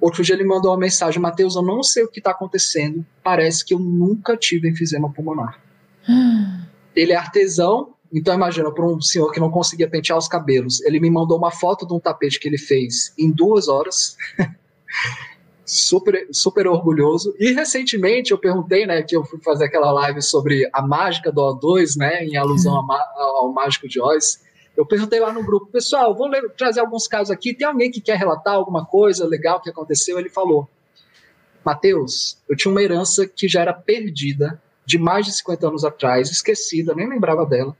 [0.00, 3.64] Outro dia ele mandou uma mensagem, Matheus, eu não sei o que está acontecendo, parece
[3.64, 5.60] que eu nunca tive enfisema pulmonar.
[6.96, 10.98] ele é artesão, então imagina, para um senhor que não conseguia pentear os cabelos, ele
[10.98, 14.16] me mandou uma foto de um tapete que ele fez em duas horas.
[15.64, 17.34] super, super orgulhoso.
[17.38, 21.40] E recentemente eu perguntei, né, que eu fui fazer aquela live sobre a mágica do
[21.40, 24.40] O2, né, em alusão ao, ao Mágico de Oz.
[24.76, 27.52] Eu perguntei lá no grupo, pessoal, vou ler, trazer alguns casos aqui.
[27.52, 30.18] Tem alguém que quer relatar alguma coisa legal que aconteceu?
[30.18, 30.68] Ele falou:
[31.64, 36.30] Mateus, eu tinha uma herança que já era perdida de mais de 50 anos atrás,
[36.30, 37.76] esquecida, nem lembrava dela.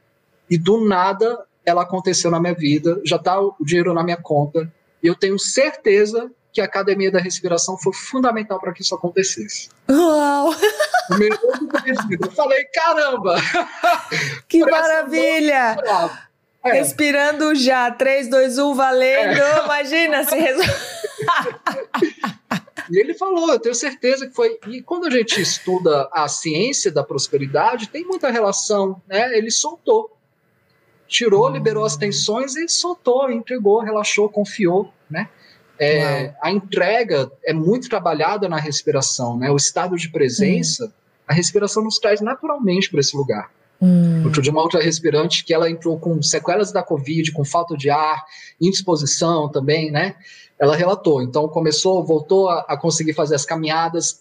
[0.48, 4.70] E do nada ela aconteceu na minha vida, já está o dinheiro na minha conta.
[5.02, 9.70] E eu tenho certeza que a academia da respiração foi fundamental para que isso acontecesse.
[9.90, 10.52] Uau!
[12.20, 13.36] eu falei, caramba!
[14.48, 15.76] Que maravilha!
[16.64, 16.72] É.
[16.74, 19.40] Respirando já, 3, 2, 1, valendo!
[19.40, 19.64] É.
[19.64, 20.72] Imagina se resolve.
[22.90, 24.58] E ele falou, eu tenho certeza que foi.
[24.68, 29.36] E quando a gente estuda a ciência da prosperidade, tem muita relação, né?
[29.36, 30.16] Ele soltou.
[31.06, 35.28] Tirou, liberou as tensões e soltou, entregou, relaxou, confiou, né?
[35.78, 39.50] É, a entrega é muito trabalhada na respiração, né?
[39.50, 40.90] O estado de presença, hum.
[41.28, 43.50] a respiração nos traz naturalmente para esse lugar.
[43.82, 44.22] Hum.
[44.24, 47.90] Outro dia, uma outra respirante que ela entrou com sequelas da Covid, com falta de
[47.90, 48.24] ar,
[48.60, 50.14] indisposição também, né?
[50.56, 51.20] Ela relatou.
[51.20, 54.20] Então, começou, voltou a, a conseguir fazer as caminhadas.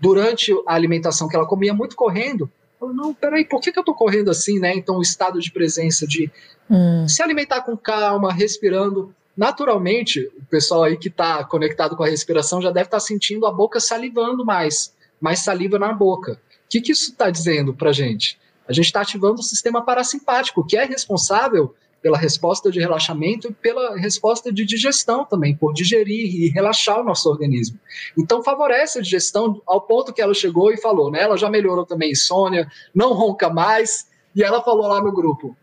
[0.00, 3.84] Durante a alimentação que ela comia, muito correndo, falou, não, peraí, por que, que eu
[3.84, 4.74] tô correndo assim, né?
[4.74, 6.30] Então, o estado de presença, de
[6.70, 7.06] hum.
[7.06, 12.62] se alimentar com calma, respirando, naturalmente, o pessoal aí que está conectado com a respiração
[12.62, 16.32] já deve estar tá sentindo a boca salivando mais, mais saliva na boca.
[16.32, 16.36] O
[16.70, 18.40] que, que isso está dizendo para gente?
[18.68, 23.52] A gente está ativando o sistema parasimpático, que é responsável pela resposta de relaxamento e
[23.52, 27.78] pela resposta de digestão também, por digerir e relaxar o nosso organismo.
[28.18, 31.22] Então favorece a digestão ao ponto que ela chegou e falou, né?
[31.22, 35.56] Ela já melhorou também insônia, não ronca mais, e ela falou lá no grupo: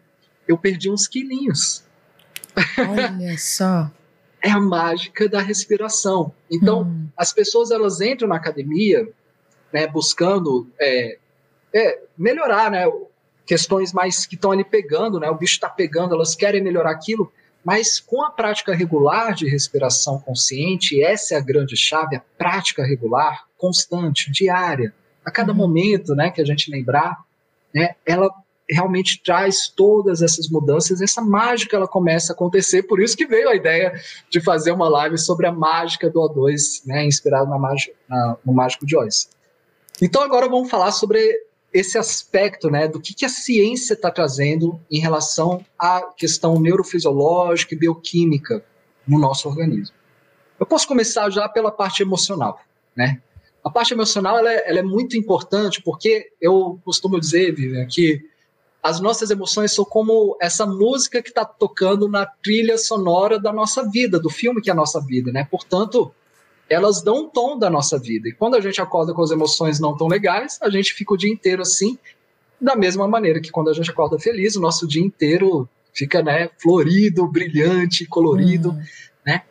[0.47, 1.83] "Eu perdi uns quilinhos".
[2.77, 3.91] Olha só.
[4.41, 6.31] é a mágica da respiração.
[6.49, 7.07] Então, hum.
[7.15, 9.07] as pessoas elas entram na academia,
[9.71, 11.17] né, buscando é,
[11.73, 12.85] é, melhorar, né,
[13.45, 17.31] questões mais que estão ali pegando, né, o bicho está pegando, elas querem melhorar aquilo,
[17.63, 22.83] mas com a prática regular de respiração consciente, essa é a grande chave, a prática
[22.83, 24.93] regular, constante, diária,
[25.25, 25.57] a cada uhum.
[25.57, 27.19] momento, né, que a gente lembrar,
[27.73, 28.29] né, ela
[28.69, 33.49] realmente traz todas essas mudanças, essa mágica ela começa a acontecer, por isso que veio
[33.49, 37.93] a ideia de fazer uma live sobre a mágica do O2, né, inspirado na mágica,
[38.07, 39.29] na, no Mágico de Oz.
[40.01, 41.19] Então agora vamos falar sobre
[41.73, 47.75] esse aspecto, né, do que, que a ciência está trazendo em relação à questão neurofisiológica
[47.75, 48.63] e bioquímica
[49.07, 49.95] no nosso organismo.
[50.59, 52.59] Eu posso começar já pela parte emocional,
[52.95, 53.21] né?
[53.63, 58.25] A parte emocional ela é, ela é muito importante porque eu costumo dizer, Vivian, que
[58.81, 63.87] as nossas emoções são como essa música que está tocando na trilha sonora da nossa
[63.89, 65.45] vida, do filme que é a nossa vida, né?
[65.49, 66.13] Portanto,
[66.69, 68.29] elas dão um tom da nossa vida.
[68.29, 71.17] E quando a gente acorda com as emoções não tão legais, a gente fica o
[71.17, 71.97] dia inteiro assim,
[72.61, 76.49] da mesma maneira que quando a gente acorda feliz, o nosso dia inteiro fica, né,
[76.61, 78.83] florido, brilhante, colorido, hum.
[79.25, 79.43] né?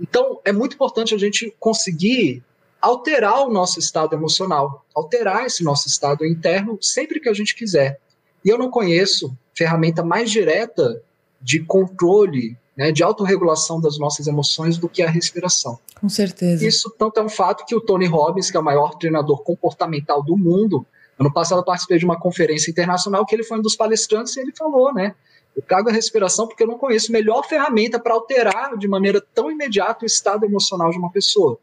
[0.00, 2.42] Então, é muito importante a gente conseguir
[2.80, 8.00] alterar o nosso estado emocional, alterar esse nosso estado interno sempre que a gente quiser.
[8.44, 11.02] E eu não conheço ferramenta mais direta
[11.40, 15.80] de controle, né, de autorregulação das nossas emoções do que a respiração.
[16.00, 16.64] Com certeza.
[16.64, 20.22] Isso tanto é um fato que o Tony Robbins, que é o maior treinador comportamental
[20.22, 20.86] do mundo,
[21.18, 24.40] ano passado eu participei de uma conferência internacional que ele foi um dos palestrantes e
[24.40, 25.16] ele falou, né?
[25.56, 29.50] Eu trago a respiração porque eu não conheço melhor ferramenta para alterar de maneira tão
[29.50, 31.58] imediata o estado emocional de uma pessoa.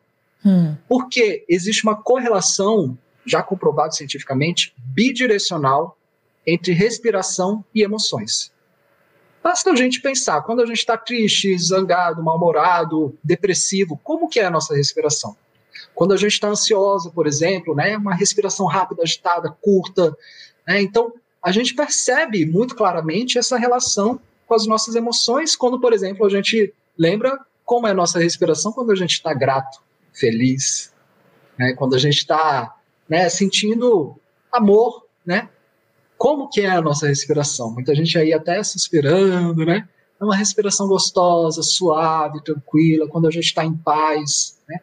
[0.45, 0.75] Hum.
[0.85, 5.97] Porque existe uma correlação, já comprovado cientificamente, bidirecional
[6.45, 8.51] entre respiração e emoções.
[9.45, 14.45] Basta a gente pensar, quando a gente está triste, zangado, mal-humorado, depressivo, como que é
[14.45, 15.37] a nossa respiração?
[15.93, 20.17] Quando a gente está ansiosa, por exemplo, né, uma respiração rápida, agitada, curta.
[20.67, 21.13] Né, então,
[21.43, 26.29] a gente percebe muito claramente essa relação com as nossas emoções, quando, por exemplo, a
[26.29, 29.79] gente lembra como é a nossa respiração quando a gente está grato,
[30.11, 30.91] feliz,
[31.55, 32.73] né, quando a gente está
[33.07, 34.19] né, sentindo
[34.51, 35.49] amor, né,
[36.25, 37.71] como que é a nossa respiração.
[37.71, 39.87] Muita gente aí até suspirando, né?
[40.19, 44.79] É uma respiração gostosa, suave, tranquila, quando a gente está em paz, né?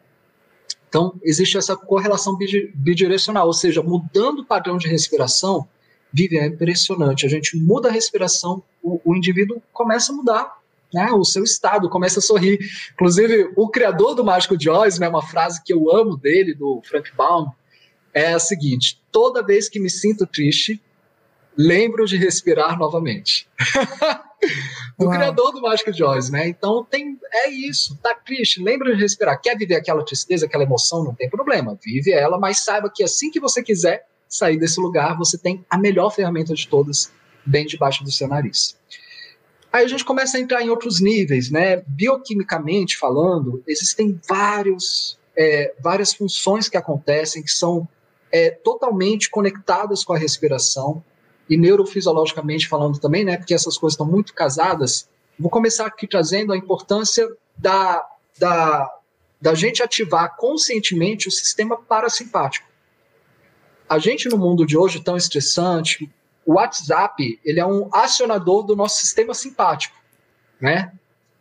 [0.87, 2.37] Então, existe essa correlação
[2.73, 5.67] bidirecional, ou seja, mudando o padrão de respiração,
[6.13, 7.25] vive, é impressionante.
[7.25, 10.49] A gente muda a respiração, o, o indivíduo começa a mudar
[10.93, 12.57] né, o seu estado, começa a sorrir.
[12.93, 16.81] Inclusive, o criador do Mágico de Oz, né, uma frase que eu amo dele, do
[16.85, 17.51] Frank Baum,
[18.13, 20.81] é a seguinte: toda vez que me sinto triste,
[21.57, 23.47] lembro de respirar novamente.
[24.97, 25.15] do Uau.
[25.15, 26.47] criador do Mágico de Oz, né?
[26.47, 29.39] Então tem é isso, tá triste, lembra de respirar.
[29.41, 33.31] Quer viver aquela tristeza, aquela emoção, não tem problema, vive ela, mas saiba que assim
[33.31, 37.11] que você quiser sair desse lugar, você tem a melhor ferramenta de todas
[37.45, 38.77] bem debaixo do seu nariz.
[39.71, 41.83] Aí a gente começa a entrar em outros níveis, né?
[41.87, 47.87] Bioquimicamente falando, existem vários, é, várias funções que acontecem que são
[48.31, 51.03] é, totalmente conectadas com a respiração
[51.49, 53.37] e neurofisiologicamente falando também, né?
[53.37, 55.07] Porque essas coisas estão muito casadas.
[55.37, 57.27] Vou começar aqui trazendo a importância
[57.57, 58.05] da,
[58.39, 58.89] da,
[59.41, 62.67] da gente ativar conscientemente o sistema parasimpático.
[63.89, 66.09] A gente no mundo de hoje tão estressante,
[66.45, 69.95] o WhatsApp ele é um acionador do nosso sistema simpático,
[70.59, 70.91] né?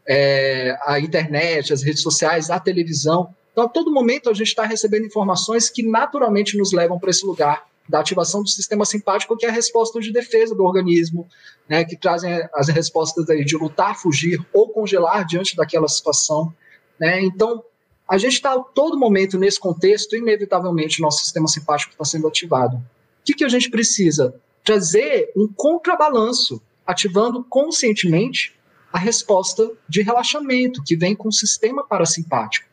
[0.04, 3.32] É, a internet, as redes sociais, a televisão.
[3.52, 7.24] Então, a todo momento a gente está recebendo informações que naturalmente nos levam para esse
[7.24, 11.26] lugar da ativação do sistema simpático, que é a resposta de defesa do organismo,
[11.68, 16.52] né, que trazem as respostas aí de lutar, fugir ou congelar diante daquela situação.
[16.98, 17.22] Né?
[17.22, 17.62] Então,
[18.08, 22.76] a gente está todo momento nesse contexto, inevitavelmente, o nosso sistema simpático está sendo ativado.
[22.76, 22.82] O
[23.24, 24.34] que, que a gente precisa?
[24.64, 28.54] trazer um contrabalanço, ativando conscientemente
[28.92, 32.68] a resposta de relaxamento que vem com o sistema parasimpático.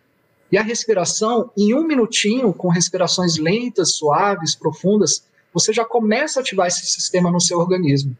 [0.51, 5.23] E a respiração, em um minutinho, com respirações lentas, suaves, profundas,
[5.53, 8.17] você já começa a ativar esse sistema no seu organismo.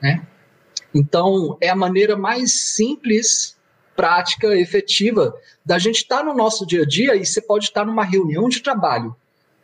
[0.00, 0.26] Né?
[0.94, 3.56] Então, é a maneira mais simples,
[3.94, 7.80] prática, efetiva da gente estar tá no nosso dia a dia e você pode estar
[7.80, 9.14] tá numa reunião de trabalho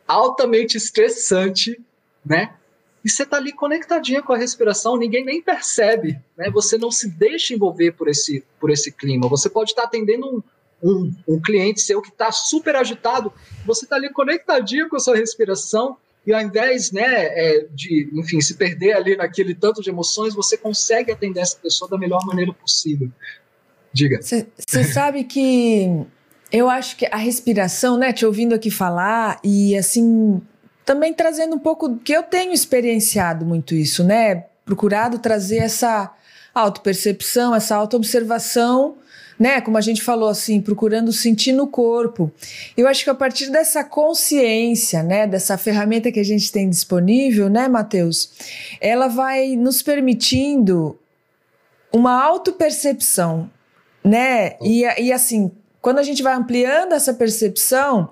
[0.07, 1.79] altamente estressante,
[2.25, 2.53] né?
[3.03, 6.49] e você está ali conectadinha com a respiração, ninguém nem percebe, né?
[6.51, 9.27] Você não se deixa envolver por esse, por esse clima.
[9.27, 10.43] Você pode estar tá atendendo um,
[10.83, 13.31] um, um, cliente seu que está super agitado,
[13.65, 18.39] você está ali conectadinho com a sua respiração e ao invés, né, é, de, enfim,
[18.39, 22.53] se perder ali naquele tanto de emoções, você consegue atender essa pessoa da melhor maneira
[22.53, 23.09] possível.
[23.91, 24.19] Diga.
[24.21, 24.47] Você
[24.85, 26.05] sabe que
[26.51, 30.41] eu acho que a respiração, né, te ouvindo aqui falar e assim
[30.85, 34.45] também trazendo um pouco que eu tenho experienciado muito isso, né?
[34.65, 36.13] Procurado trazer essa
[36.53, 38.95] autopercepção, essa autoobservação,
[39.39, 39.59] né?
[39.61, 42.31] Como a gente falou assim, procurando sentir no corpo.
[42.77, 47.49] Eu acho que a partir dessa consciência, né, dessa ferramenta que a gente tem disponível,
[47.49, 48.31] né, Matheus,
[48.79, 50.97] ela vai nos permitindo
[51.91, 53.49] uma autopercepção,
[54.03, 54.55] né?
[54.61, 55.51] E, e assim,
[55.81, 58.09] quando a gente vai ampliando essa percepção,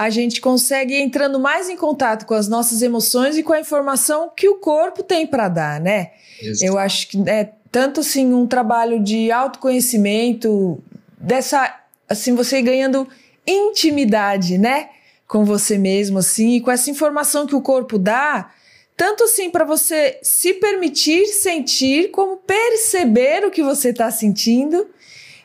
[0.00, 3.60] a gente consegue ir entrando mais em contato com as nossas emoções e com a
[3.60, 6.12] informação que o corpo tem para dar, né?
[6.40, 6.64] Exato.
[6.64, 10.82] Eu acho que é tanto assim um trabalho de autoconhecimento,
[11.18, 13.06] dessa assim você ganhando
[13.46, 14.88] intimidade, né,
[15.28, 18.50] com você mesmo assim, e com essa informação que o corpo dá,
[18.96, 24.88] tanto assim para você se permitir sentir como perceber o que você está sentindo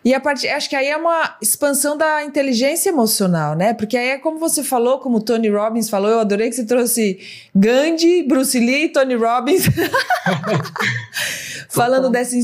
[0.06, 3.74] e a partir, acho que aí é uma expansão da inteligência emocional, né?
[3.74, 6.64] Porque aí é como você falou, como o Tony Robbins falou, eu adorei que você
[6.64, 7.20] trouxe
[7.56, 9.64] Gandhi, Bruce Lee e Tony Robbins.
[11.70, 12.36] Falando dessa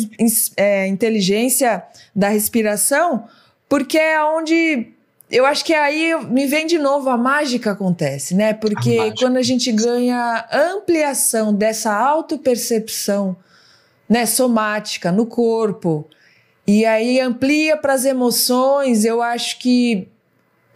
[0.58, 1.84] é, inteligência
[2.16, 3.28] da respiração,
[3.70, 4.88] porque é onde
[5.30, 8.54] eu acho que aí me vem de novo a mágica acontece, né?
[8.54, 13.38] Porque a quando a gente ganha ampliação dessa autopercepção,
[14.10, 16.10] né, somática no corpo,
[16.66, 20.08] e aí amplia para as emoções, eu acho que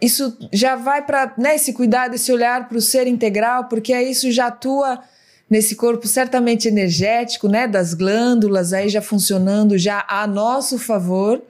[0.00, 4.10] isso já vai para né, esse cuidado, esse olhar para o ser integral, porque aí
[4.10, 5.02] isso já atua
[5.48, 11.40] nesse corpo certamente energético, né, das glândulas aí já funcionando já a nosso favor.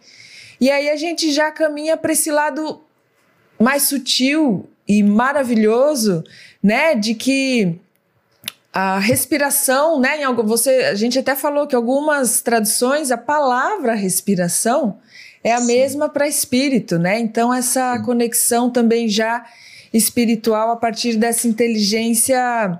[0.60, 2.80] E aí a gente já caminha para esse lado
[3.58, 6.22] mais sutil e maravilhoso,
[6.62, 7.80] né, de que
[8.78, 10.20] a respiração, né?
[10.20, 14.98] Em algo, você, a gente até falou que algumas traduções a palavra respiração
[15.42, 15.66] é a Sim.
[15.66, 17.18] mesma para espírito, né?
[17.18, 18.02] Então essa Sim.
[18.02, 19.46] conexão também já
[19.94, 22.78] espiritual a partir dessa inteligência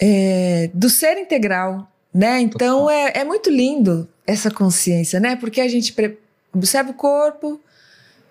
[0.00, 2.40] é, do ser integral, né?
[2.40, 5.36] Então é, é muito lindo essa consciência, né?
[5.36, 5.94] Porque a gente
[6.50, 7.60] observa o corpo,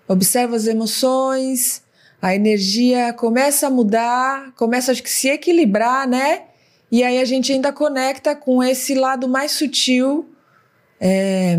[0.08, 1.84] observa as emoções,
[2.20, 6.46] a energia começa a mudar, começa a se equilibrar, né?
[6.94, 10.30] E aí a gente ainda conecta com esse lado mais sutil,
[11.02, 11.58] é,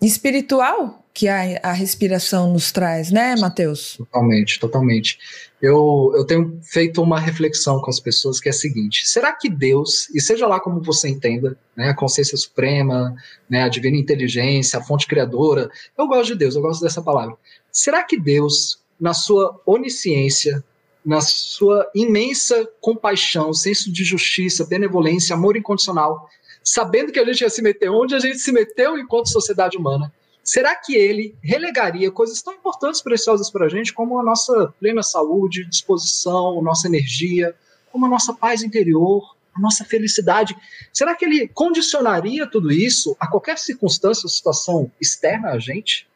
[0.00, 3.96] espiritual que a, a respiração nos traz, né, Matheus?
[3.96, 5.18] Totalmente, totalmente.
[5.60, 9.50] Eu, eu tenho feito uma reflexão com as pessoas que é a seguinte: será que
[9.50, 13.12] Deus, e seja lá como você entenda, né, a consciência suprema,
[13.50, 15.68] né, a divina inteligência, a fonte criadora,
[15.98, 17.34] eu gosto de Deus, eu gosto dessa palavra.
[17.72, 20.62] Será que Deus, na sua onisciência,
[21.06, 26.28] na sua imensa compaixão, senso de justiça, benevolência, amor incondicional,
[26.64, 30.12] sabendo que a gente ia se meter onde a gente se meteu enquanto sociedade humana,
[30.42, 35.00] será que ele relegaria coisas tão importantes, preciosas para a gente, como a nossa plena
[35.00, 37.54] saúde, disposição, nossa energia,
[37.92, 40.56] como a nossa paz interior, a nossa felicidade?
[40.92, 46.08] Será que ele condicionaria tudo isso a qualquer circunstância ou situação externa a gente?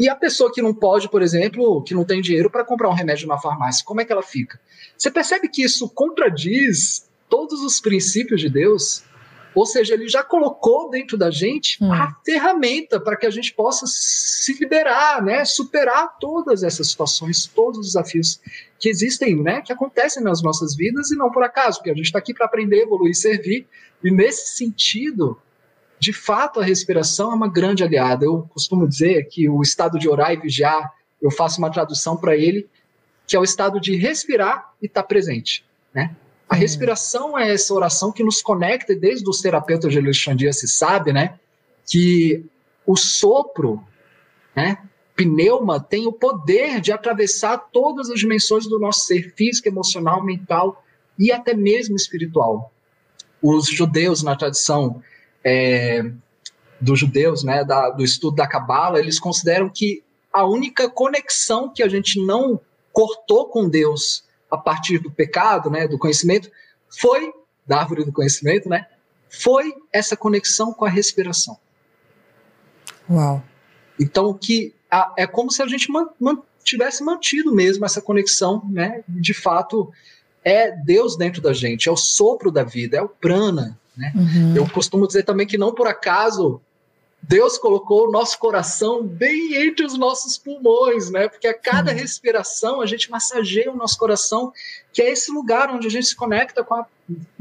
[0.00, 2.94] E a pessoa que não pode, por exemplo, que não tem dinheiro para comprar um
[2.94, 4.58] remédio na farmácia, como é que ela fica?
[4.96, 9.04] Você percebe que isso contradiz todos os princípios de Deus,
[9.54, 11.92] ou seja, ele já colocou dentro da gente hum.
[11.92, 17.80] a ferramenta para que a gente possa se liberar, né, superar todas essas situações, todos
[17.80, 18.40] os desafios
[18.78, 22.06] que existem, né, que acontecem nas nossas vidas e não por acaso, porque a gente
[22.06, 23.66] está aqui para aprender, evoluir, servir.
[24.02, 25.36] E nesse sentido,
[26.00, 28.24] de fato, a respiração é uma grande aliada.
[28.24, 30.90] Eu costumo dizer que o estado de orar e vigiar,
[31.20, 32.66] eu faço uma tradução para ele,
[33.26, 35.62] que é o estado de respirar e estar tá presente,
[35.94, 36.16] né?
[36.48, 36.60] A uhum.
[36.60, 41.38] respiração é essa oração que nos conecta, desde os terapeutas de Alexandria se sabe, né?
[41.86, 42.46] Que
[42.86, 43.84] o sopro,
[44.56, 44.78] né?
[45.14, 50.82] Pneuma tem o poder de atravessar todas as dimensões do nosso ser físico, emocional, mental
[51.18, 52.72] e até mesmo espiritual.
[53.42, 55.02] Os judeus, na tradição
[55.44, 56.10] é,
[56.80, 61.82] dos judeus, né, da, do estudo da Cabala, eles consideram que a única conexão que
[61.82, 62.60] a gente não
[62.92, 66.50] cortou com Deus a partir do pecado, né, do conhecimento,
[66.98, 67.32] foi
[67.66, 68.86] da árvore do conhecimento, né,
[69.28, 71.58] foi essa conexão com a respiração.
[73.08, 73.42] Uau.
[73.98, 78.62] Então que a, é como se a gente man, man, tivesse mantido mesmo essa conexão,
[78.70, 79.92] né, de fato
[80.42, 84.12] é Deus dentro da gente, é o sopro da vida, é o prana, né?
[84.16, 84.56] Uhum.
[84.56, 86.60] Eu costumo dizer também que não por acaso
[87.22, 91.28] Deus colocou o nosso coração bem entre os nossos pulmões, né?
[91.28, 94.52] Porque a cada respiração a gente massageia o nosso coração,
[94.92, 96.86] que é esse lugar onde a gente se conecta com o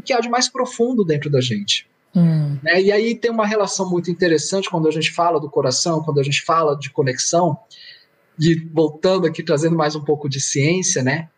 [0.04, 1.88] que há de mais profundo dentro da gente.
[2.14, 2.58] Hum.
[2.62, 2.82] Né?
[2.82, 6.24] E aí tem uma relação muito interessante quando a gente fala do coração, quando a
[6.24, 7.58] gente fala de conexão,
[8.40, 11.30] e voltando aqui, trazendo mais um pouco de ciência, né?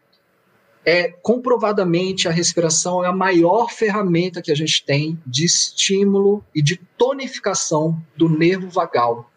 [0.85, 6.61] É comprovadamente a respiração é a maior ferramenta que a gente tem de estímulo e
[6.61, 9.29] de tonificação do nervo vagal.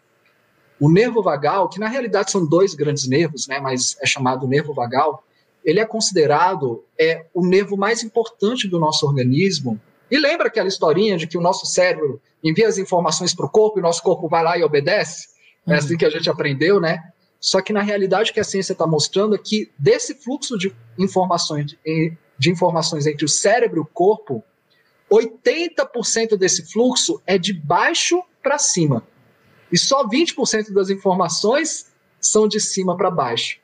[0.79, 4.73] O nervo vagal, que na realidade são dois grandes nervos, né, mas é chamado nervo
[4.73, 5.23] vagal,
[5.63, 9.79] ele é considerado é o nervo mais importante do nosso organismo.
[10.09, 13.79] E lembra aquela historinha de que o nosso cérebro envia as informações para o corpo
[13.79, 15.27] e o nosso corpo vai lá e obedece?
[15.65, 15.77] É uhum.
[15.77, 17.01] assim que a gente aprendeu, né?
[17.39, 20.75] Só que na realidade o que a ciência está mostrando é que desse fluxo de
[20.97, 21.77] informações,
[22.37, 24.43] de informações entre o cérebro e o corpo,
[25.11, 29.05] 80% desse fluxo é de baixo para cima.
[29.71, 31.87] E só 20% das informações
[32.19, 33.59] são de cima para baixo.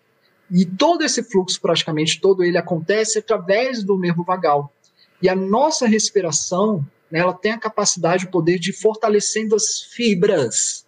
[0.51, 4.74] E todo esse fluxo, praticamente todo ele, acontece através do nervo vagal.
[5.22, 10.86] E a nossa respiração, né, ela tem a capacidade, o poder de fortalecendo as fibras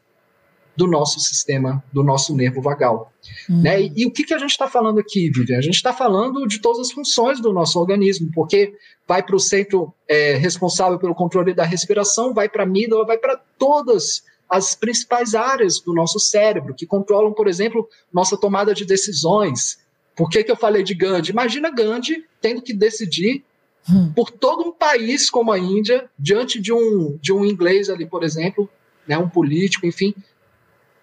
[0.76, 3.12] do nosso sistema, do nosso nervo vagal.
[3.50, 3.62] Uhum.
[3.62, 3.84] Né?
[3.84, 5.58] E, e, o que, que a gente está falando aqui, Vivian?
[5.58, 8.74] A gente está falando de todas as funções do nosso organismo, porque
[9.08, 13.18] vai para o centro é, responsável pelo controle da respiração, vai para a amígdala, vai
[13.18, 18.86] para todas as principais áreas do nosso cérebro, que controlam, por exemplo, nossa tomada de
[18.86, 19.80] decisões.
[20.16, 21.32] Por que, que eu falei de Gandhi?
[21.32, 23.44] Imagina Gandhi tendo que decidir
[23.90, 24.12] hum.
[24.16, 28.24] por todo um país como a Índia, diante de um, de um inglês ali, por
[28.24, 28.70] exemplo,
[29.08, 30.14] né, um político, enfim,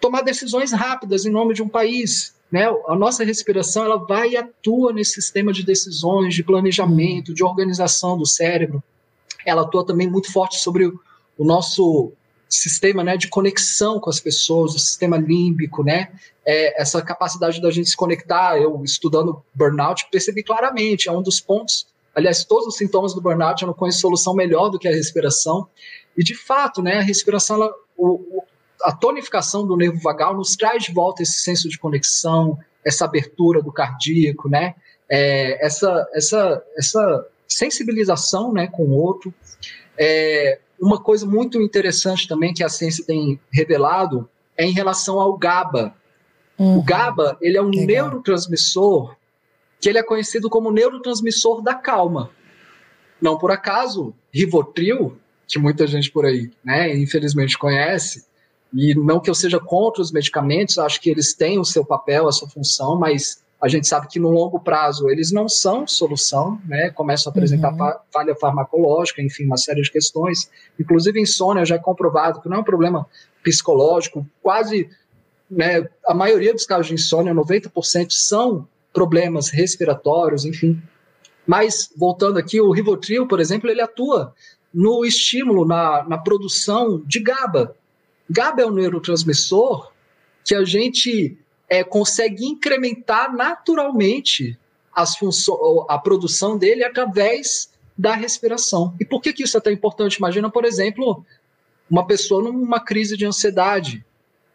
[0.00, 2.34] tomar decisões rápidas em nome de um país.
[2.50, 2.66] Né?
[2.88, 8.18] A nossa respiração ela vai e atua nesse sistema de decisões, de planejamento, de organização
[8.18, 8.82] do cérebro.
[9.46, 11.00] Ela atua também muito forte sobre o,
[11.38, 12.12] o nosso
[12.48, 16.10] sistema né, de conexão com as pessoas, o sistema límbico, né?
[16.44, 18.58] É, essa capacidade da gente se conectar.
[18.58, 21.86] Eu, estudando burnout, percebi claramente, é um dos pontos.
[22.12, 25.68] Aliás, todos os sintomas do burnout eu não conheço solução melhor do que a respiração.
[26.16, 28.42] E, de fato, né, a respiração, ela, o,
[28.82, 33.62] a tonificação do nervo vagal nos traz de volta esse senso de conexão, essa abertura
[33.62, 34.74] do cardíaco, né?
[35.08, 39.34] É, essa, essa, essa sensibilização né, com o outro.
[39.98, 45.36] É, uma coisa muito interessante também que a ciência tem revelado é em relação ao
[45.36, 45.94] GABA.
[46.58, 46.78] Uhum.
[46.78, 47.86] O GABA ele é um Legal.
[47.86, 49.16] neurotransmissor
[49.80, 52.30] que ele é conhecido como neurotransmissor da calma.
[53.20, 55.18] Não por acaso, Rivotril,
[55.48, 58.24] que muita gente por aí, né, infelizmente conhece,
[58.72, 62.28] e não que eu seja contra os medicamentos, acho que eles têm o seu papel,
[62.28, 66.58] a sua função, mas a gente sabe que no longo prazo eles não são solução,
[66.66, 66.90] né?
[66.90, 67.92] Começam a apresentar uhum.
[68.10, 70.50] falha farmacológica, enfim, uma série de questões.
[70.78, 73.06] Inclusive, insônia já é comprovado que não é um problema
[73.42, 74.88] psicológico, quase,
[75.50, 80.80] né, a maioria dos casos de insônia, 90% são problemas respiratórios, enfim.
[81.46, 84.34] Mas, voltando aqui, o Rivotril, por exemplo, ele atua
[84.72, 87.74] no estímulo, na, na produção de GABA.
[88.30, 89.92] GABA é um neurotransmissor
[90.44, 91.36] que a gente
[91.68, 94.56] é, consegue incrementar naturalmente
[94.94, 95.16] as
[95.88, 98.94] a produção dele através da respiração.
[99.00, 100.16] E por que, que isso é tão importante?
[100.16, 101.24] Imagina, por exemplo,
[101.90, 104.04] uma pessoa numa crise de ansiedade.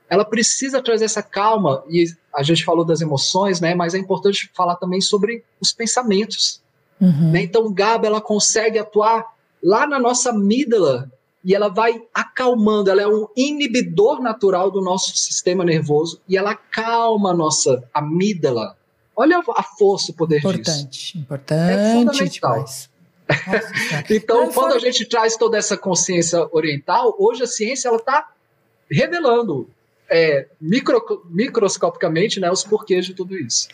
[0.09, 3.75] Ela precisa trazer essa calma, e a gente falou das emoções, né?
[3.75, 6.61] Mas é importante falar também sobre os pensamentos.
[6.99, 7.31] Uhum.
[7.31, 7.43] Né?
[7.43, 9.25] Então, o GABA ela consegue atuar
[9.61, 11.11] lá na nossa amígdala
[11.45, 16.51] e ela vai acalmando, ela é um inibidor natural do nosso sistema nervoso e ela
[16.51, 18.75] acalma a nossa amígdala.
[19.15, 21.17] Olha a força, o poder importante, disso.
[21.19, 22.65] Importante, é fundamental.
[24.09, 28.27] então, quando a gente traz toda essa consciência oriental, hoje a ciência ela está
[28.89, 29.69] revelando
[30.09, 33.67] é, micro, microscopicamente né, os porquês de tudo isso.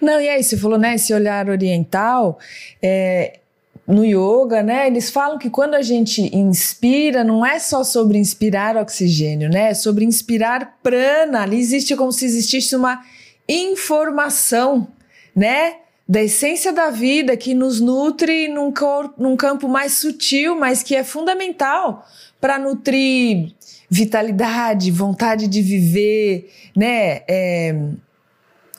[0.00, 2.38] Não, e aí, você falou, né, esse olhar oriental,
[2.82, 3.40] é,
[3.86, 8.76] no yoga, né, eles falam que quando a gente inspira, não é só sobre inspirar
[8.76, 13.02] oxigênio, né, é sobre inspirar prana, ali existe como se existisse uma
[13.48, 14.86] informação,
[15.34, 15.76] né,
[16.08, 20.94] da essência da vida que nos nutre num, cor, num campo mais sutil, mas que
[20.94, 22.06] é fundamental
[22.40, 23.52] para nutrir
[23.88, 27.22] vitalidade, vontade de viver, né?
[27.28, 27.74] É,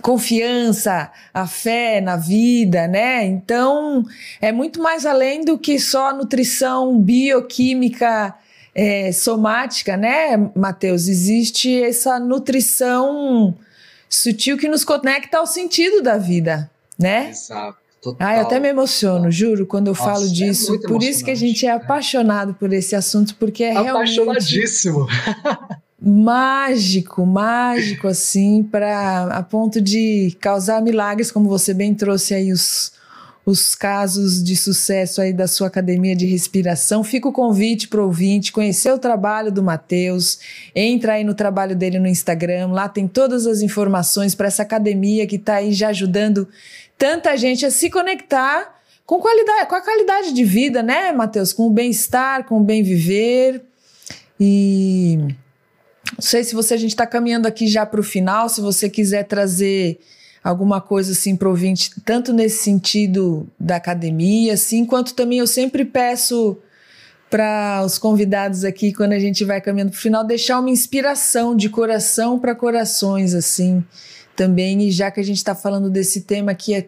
[0.04, 3.26] confiança, a fé na vida, né?
[3.26, 4.06] Então
[4.42, 8.36] é muito mais além do que só nutrição bioquímica
[8.76, 11.08] é, somática, né, Mateus?
[11.08, 13.56] Existe essa nutrição
[14.10, 17.30] sutil que nos conecta ao sentido da vida, né?
[17.30, 17.82] Exato.
[18.02, 18.28] Total.
[18.28, 20.76] Ah, eu até me emociono, juro, quando eu Nossa, falo é disso.
[20.76, 24.20] É por isso que a gente é apaixonado por esse assunto, porque é realmente.
[24.20, 25.08] Apaixonadíssimo.
[26.06, 32.92] mágico, mágico, assim, para a ponto de causar milagres, como você bem trouxe aí os,
[33.46, 37.06] os casos de sucesso aí da sua academia de respiração.
[37.06, 40.40] Fica o convite para o ouvinte conhecer o trabalho do Matheus.
[40.76, 45.26] Entra aí no trabalho dele no Instagram, lá tem todas as informações para essa academia
[45.26, 46.50] que está aí já ajudando
[46.98, 48.76] tanta gente a se conectar
[49.06, 51.54] com qualidade, com a qualidade de vida, né, Matheus?
[51.54, 53.62] Com o bem-estar, com o bem viver.
[54.40, 55.36] E
[56.18, 58.90] não sei se você a gente está caminhando aqui já para o final, se você
[58.90, 60.00] quiser trazer
[60.44, 65.86] alguma coisa assim para ouvinte, tanto nesse sentido da academia, assim, quanto também eu sempre
[65.86, 66.58] peço
[67.30, 71.56] para os convidados aqui, quando a gente vai caminhando para o final, deixar uma inspiração
[71.56, 73.84] de coração para corações, assim,
[74.36, 74.84] também.
[74.84, 76.88] E já que a gente está falando desse tema que é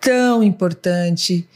[0.00, 1.48] tão importante,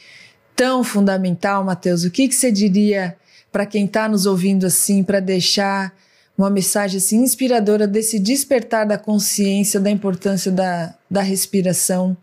[0.57, 3.17] tão fundamental, Matheus, o que, que você diria
[3.53, 5.95] para quem está nos ouvindo assim, para deixar
[6.37, 12.17] uma mensagem assim, inspiradora desse despertar da consciência da importância da, da respiração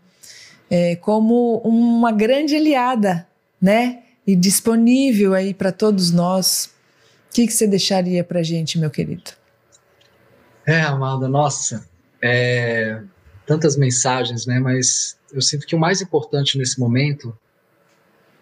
[0.70, 3.26] é, como uma grande aliada,
[3.60, 4.02] né?
[4.26, 6.70] E disponível aí para todos nós.
[7.30, 9.32] O que, que você deixaria para gente, meu querido?
[10.66, 11.86] É, Amanda, nossa,
[12.22, 13.02] é,
[13.46, 14.58] tantas mensagens, né?
[14.58, 17.36] Mas eu sinto que o mais importante nesse momento,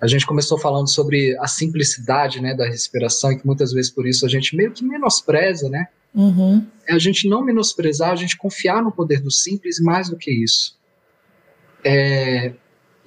[0.03, 4.05] a gente começou falando sobre a simplicidade, né, da respiração e que muitas vezes por
[4.05, 5.86] isso a gente meio que menospreza, né?
[6.12, 6.66] Uhum.
[6.88, 10.32] É a gente não menosprezar, a gente confiar no poder do simples mais do que
[10.32, 10.76] isso.
[11.84, 12.53] É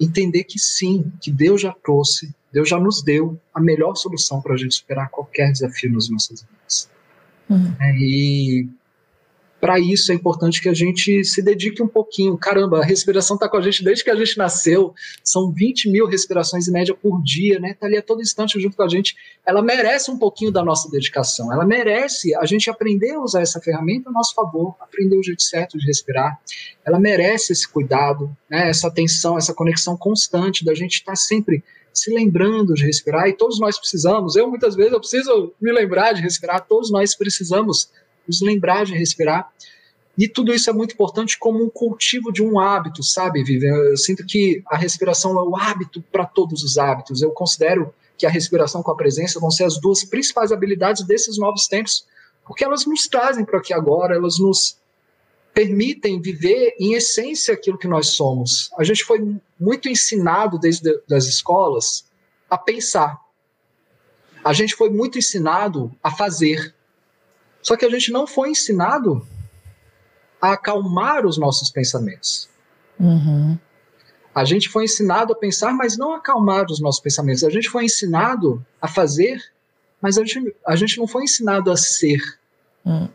[0.00, 4.54] entender que sim, que Deus já trouxe, Deus já nos deu a melhor solução para
[4.54, 6.90] a gente superar qualquer desafio nas nossas vidas.
[7.50, 7.74] Uhum.
[7.78, 8.68] É, e
[9.60, 12.36] para isso é importante que a gente se dedique um pouquinho.
[12.36, 14.94] Caramba, a respiração está com a gente desde que a gente nasceu.
[15.24, 17.70] São 20 mil respirações em média por dia, né?
[17.70, 19.16] Está ali a todo instante junto com a gente.
[19.44, 21.52] Ela merece um pouquinho da nossa dedicação.
[21.52, 25.42] Ela merece a gente aprender a usar essa ferramenta a nosso favor, aprender o jeito
[25.42, 26.38] certo de respirar.
[26.84, 28.68] Ela merece esse cuidado, né?
[28.68, 33.26] essa atenção, essa conexão constante da gente estar tá sempre se lembrando de respirar.
[33.26, 34.36] E todos nós precisamos.
[34.36, 36.66] Eu muitas vezes eu preciso me lembrar de respirar.
[36.66, 37.90] Todos nós precisamos
[38.26, 39.50] nos lembrar de respirar.
[40.18, 43.74] E tudo isso é muito importante como um cultivo de um hábito, sabe, Vivian?
[43.74, 47.20] Eu sinto que a respiração é o hábito para todos os hábitos.
[47.20, 51.36] Eu considero que a respiração com a presença vão ser as duas principais habilidades desses
[51.36, 52.06] novos tempos,
[52.46, 54.78] porque elas nos trazem para aqui agora, elas nos
[55.52, 58.70] permitem viver em essência aquilo que nós somos.
[58.78, 59.18] A gente foi
[59.58, 62.04] muito ensinado desde as escolas
[62.48, 63.18] a pensar.
[64.44, 66.74] A gente foi muito ensinado a fazer.
[67.66, 69.26] Só que a gente não foi ensinado
[70.40, 72.48] a acalmar os nossos pensamentos.
[72.96, 73.58] Uhum.
[74.32, 77.42] A gente foi ensinado a pensar, mas não a acalmar os nossos pensamentos.
[77.42, 79.42] A gente foi ensinado a fazer,
[80.00, 82.20] mas a gente, a gente não foi ensinado a ser.
[82.84, 83.08] Uhum.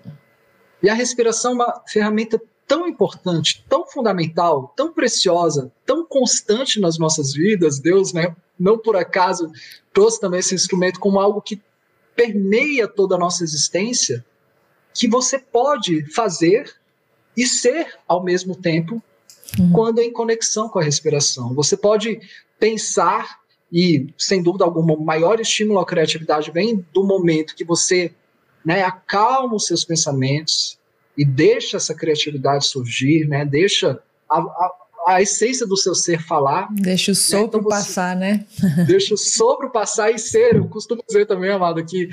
[0.84, 6.98] E a respiração é uma ferramenta tão importante, tão fundamental, tão preciosa, tão constante nas
[6.98, 9.50] nossas vidas, Deus, né, não por acaso
[9.94, 11.62] trouxe também esse instrumento como algo que
[12.14, 14.26] permeia toda a nossa existência,
[14.94, 16.74] que você pode fazer
[17.36, 19.02] e ser ao mesmo tempo
[19.60, 19.72] uhum.
[19.72, 21.54] quando é em conexão com a respiração.
[21.54, 22.20] Você pode
[22.60, 23.40] pensar
[23.72, 28.14] e, sem dúvida alguma, o maior estímulo à criatividade vem do momento que você
[28.66, 30.78] né, acalma os seus pensamentos
[31.18, 34.76] e deixa essa criatividade surgir, né, deixa a, a,
[35.08, 36.68] a essência do seu ser falar.
[36.72, 37.48] Deixa o sopro né?
[37.48, 38.46] então passar, né?
[38.88, 40.56] deixa o sopro passar e ser.
[40.56, 42.10] Eu costumo dizer também, amado, que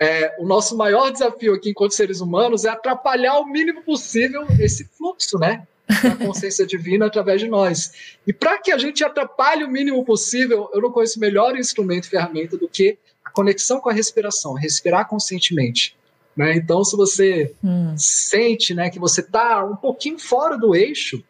[0.00, 4.84] é, o nosso maior desafio aqui enquanto seres humanos é atrapalhar o mínimo possível esse
[4.96, 5.66] fluxo, né?
[6.02, 7.92] Da consciência divina através de nós.
[8.26, 12.10] E para que a gente atrapalhe o mínimo possível, eu não conheço melhor instrumento e
[12.10, 15.96] ferramenta do que a conexão com a respiração, respirar conscientemente.
[16.36, 16.54] Né?
[16.54, 17.94] Então, se você hum.
[17.96, 21.24] sente né, que você está um pouquinho fora do eixo,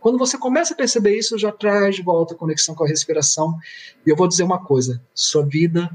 [0.00, 3.58] quando você começa a perceber isso, já traz de volta a conexão com a respiração.
[4.06, 5.90] E eu vou dizer uma coisa: sua vida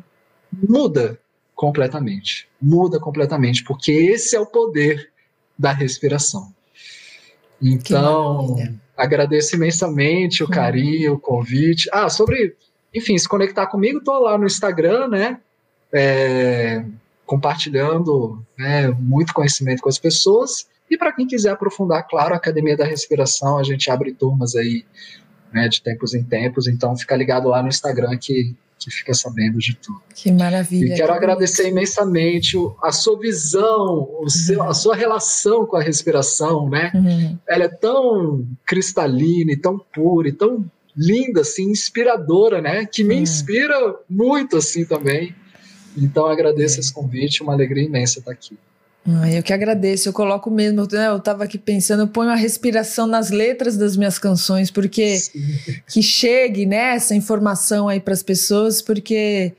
[0.52, 1.20] muda
[1.56, 2.48] completamente.
[2.62, 5.12] Muda completamente, porque esse é o poder
[5.58, 6.54] da respiração.
[7.62, 8.58] Então,
[8.98, 11.90] agradeço imensamente o carinho, o convite.
[11.94, 12.58] Ah, sobre,
[12.94, 15.40] enfim, se conectar comigo, estou lá no Instagram, né?
[15.94, 16.84] É,
[17.26, 20.68] compartilhando né, muito conhecimento com as pessoas.
[20.94, 24.86] E para quem quiser aprofundar, claro, a Academia da Respiração, a gente abre turmas aí
[25.52, 29.58] né, de tempos em tempos, então fica ligado lá no Instagram que, que fica sabendo
[29.58, 30.00] de tudo.
[30.14, 30.94] Que maravilha.
[30.94, 31.78] E quero que agradecer bonito.
[31.78, 34.70] imensamente a sua visão, o seu, uhum.
[34.70, 36.92] a sua relação com a respiração, né?
[36.94, 37.40] Uhum.
[37.50, 40.64] Ela é tão cristalina e tão pura e tão
[40.96, 42.86] linda, assim, inspiradora, né?
[42.86, 43.22] Que me uhum.
[43.22, 45.36] inspira muito, assim, também.
[45.98, 48.56] Então agradeço esse convite, uma alegria imensa estar aqui.
[49.36, 53.06] Eu que agradeço, eu coloco mesmo, né, eu estava aqui pensando, eu ponho a respiração
[53.06, 55.42] nas letras das minhas canções, porque Sim.
[55.88, 59.52] que chegue né, essa informação aí para as pessoas, porque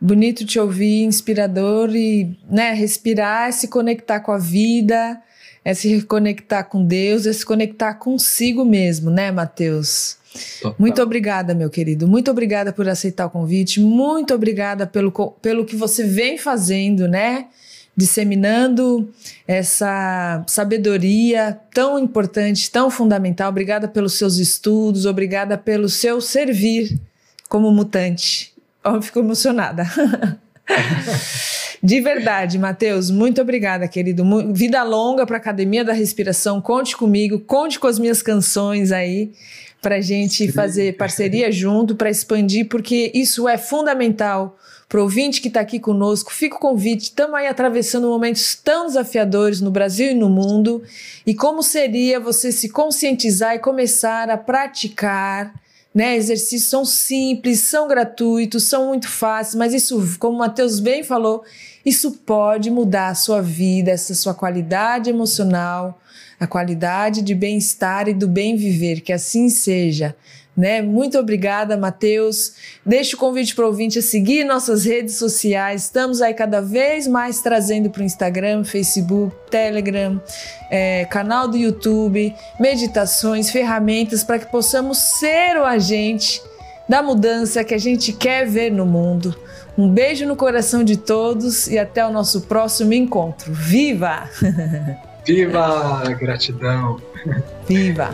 [0.00, 5.20] bonito te ouvir, inspirador e né, respirar é se conectar com a vida,
[5.62, 10.16] é se reconectar com Deus, é se conectar consigo mesmo, né, Mateus?
[10.62, 10.76] Total.
[10.78, 12.08] Muito obrigada, meu querido.
[12.08, 13.80] Muito obrigada por aceitar o convite.
[13.80, 15.10] Muito obrigada pelo,
[15.42, 17.46] pelo que você vem fazendo, né?
[17.98, 19.12] Disseminando
[19.44, 23.48] essa sabedoria tão importante, tão fundamental.
[23.48, 26.96] Obrigada pelos seus estudos, obrigada pelo seu servir
[27.48, 28.54] como mutante.
[28.84, 29.82] Oh, fico emocionada.
[31.82, 34.24] De verdade, Matheus, muito obrigada, querido.
[34.52, 36.60] Vida longa para a Academia da Respiração.
[36.60, 39.32] Conte comigo, conte com as minhas canções aí
[39.82, 44.56] para a gente fazer parceria junto, para expandir, porque isso é fundamental
[44.88, 46.32] para o ouvinte que está aqui conosco.
[46.32, 50.82] Fica o convite, estamos aí atravessando momentos tão desafiadores no Brasil e no mundo.
[51.26, 55.52] E como seria você se conscientizar e começar a praticar?
[55.94, 61.02] Né, exercícios são simples, são gratuitos, são muito fáceis, mas isso, como o Matheus bem
[61.02, 61.42] falou,
[61.84, 65.98] isso pode mudar a sua vida, essa sua qualidade emocional,
[66.38, 70.14] a qualidade de bem-estar e do bem viver, que assim seja.
[70.58, 70.82] Né?
[70.82, 72.54] Muito obrigada, Matheus.
[72.84, 75.84] Deixo o convite para o ouvinte a seguir nossas redes sociais.
[75.84, 80.20] Estamos aí cada vez mais trazendo para o Instagram, Facebook, Telegram,
[80.68, 86.42] é, canal do YouTube, meditações, ferramentas para que possamos ser o agente
[86.88, 89.36] da mudança que a gente quer ver no mundo.
[89.76, 93.52] Um beijo no coração de todos e até o nosso próximo encontro.
[93.52, 94.28] Viva!
[95.24, 96.02] Viva!
[96.18, 97.00] Gratidão!
[97.68, 98.12] Viva!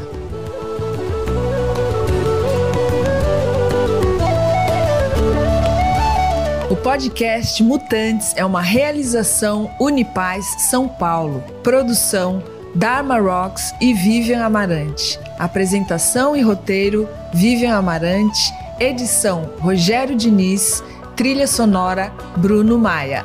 [6.84, 11.42] Podcast Mutantes é uma realização Unipaz São Paulo.
[11.62, 15.18] Produção Dharma Rocks e Vivian Amarante.
[15.38, 18.52] Apresentação e roteiro Vivian Amarante.
[18.78, 20.84] Edição Rogério Diniz.
[21.16, 23.24] Trilha sonora Bruno Maia.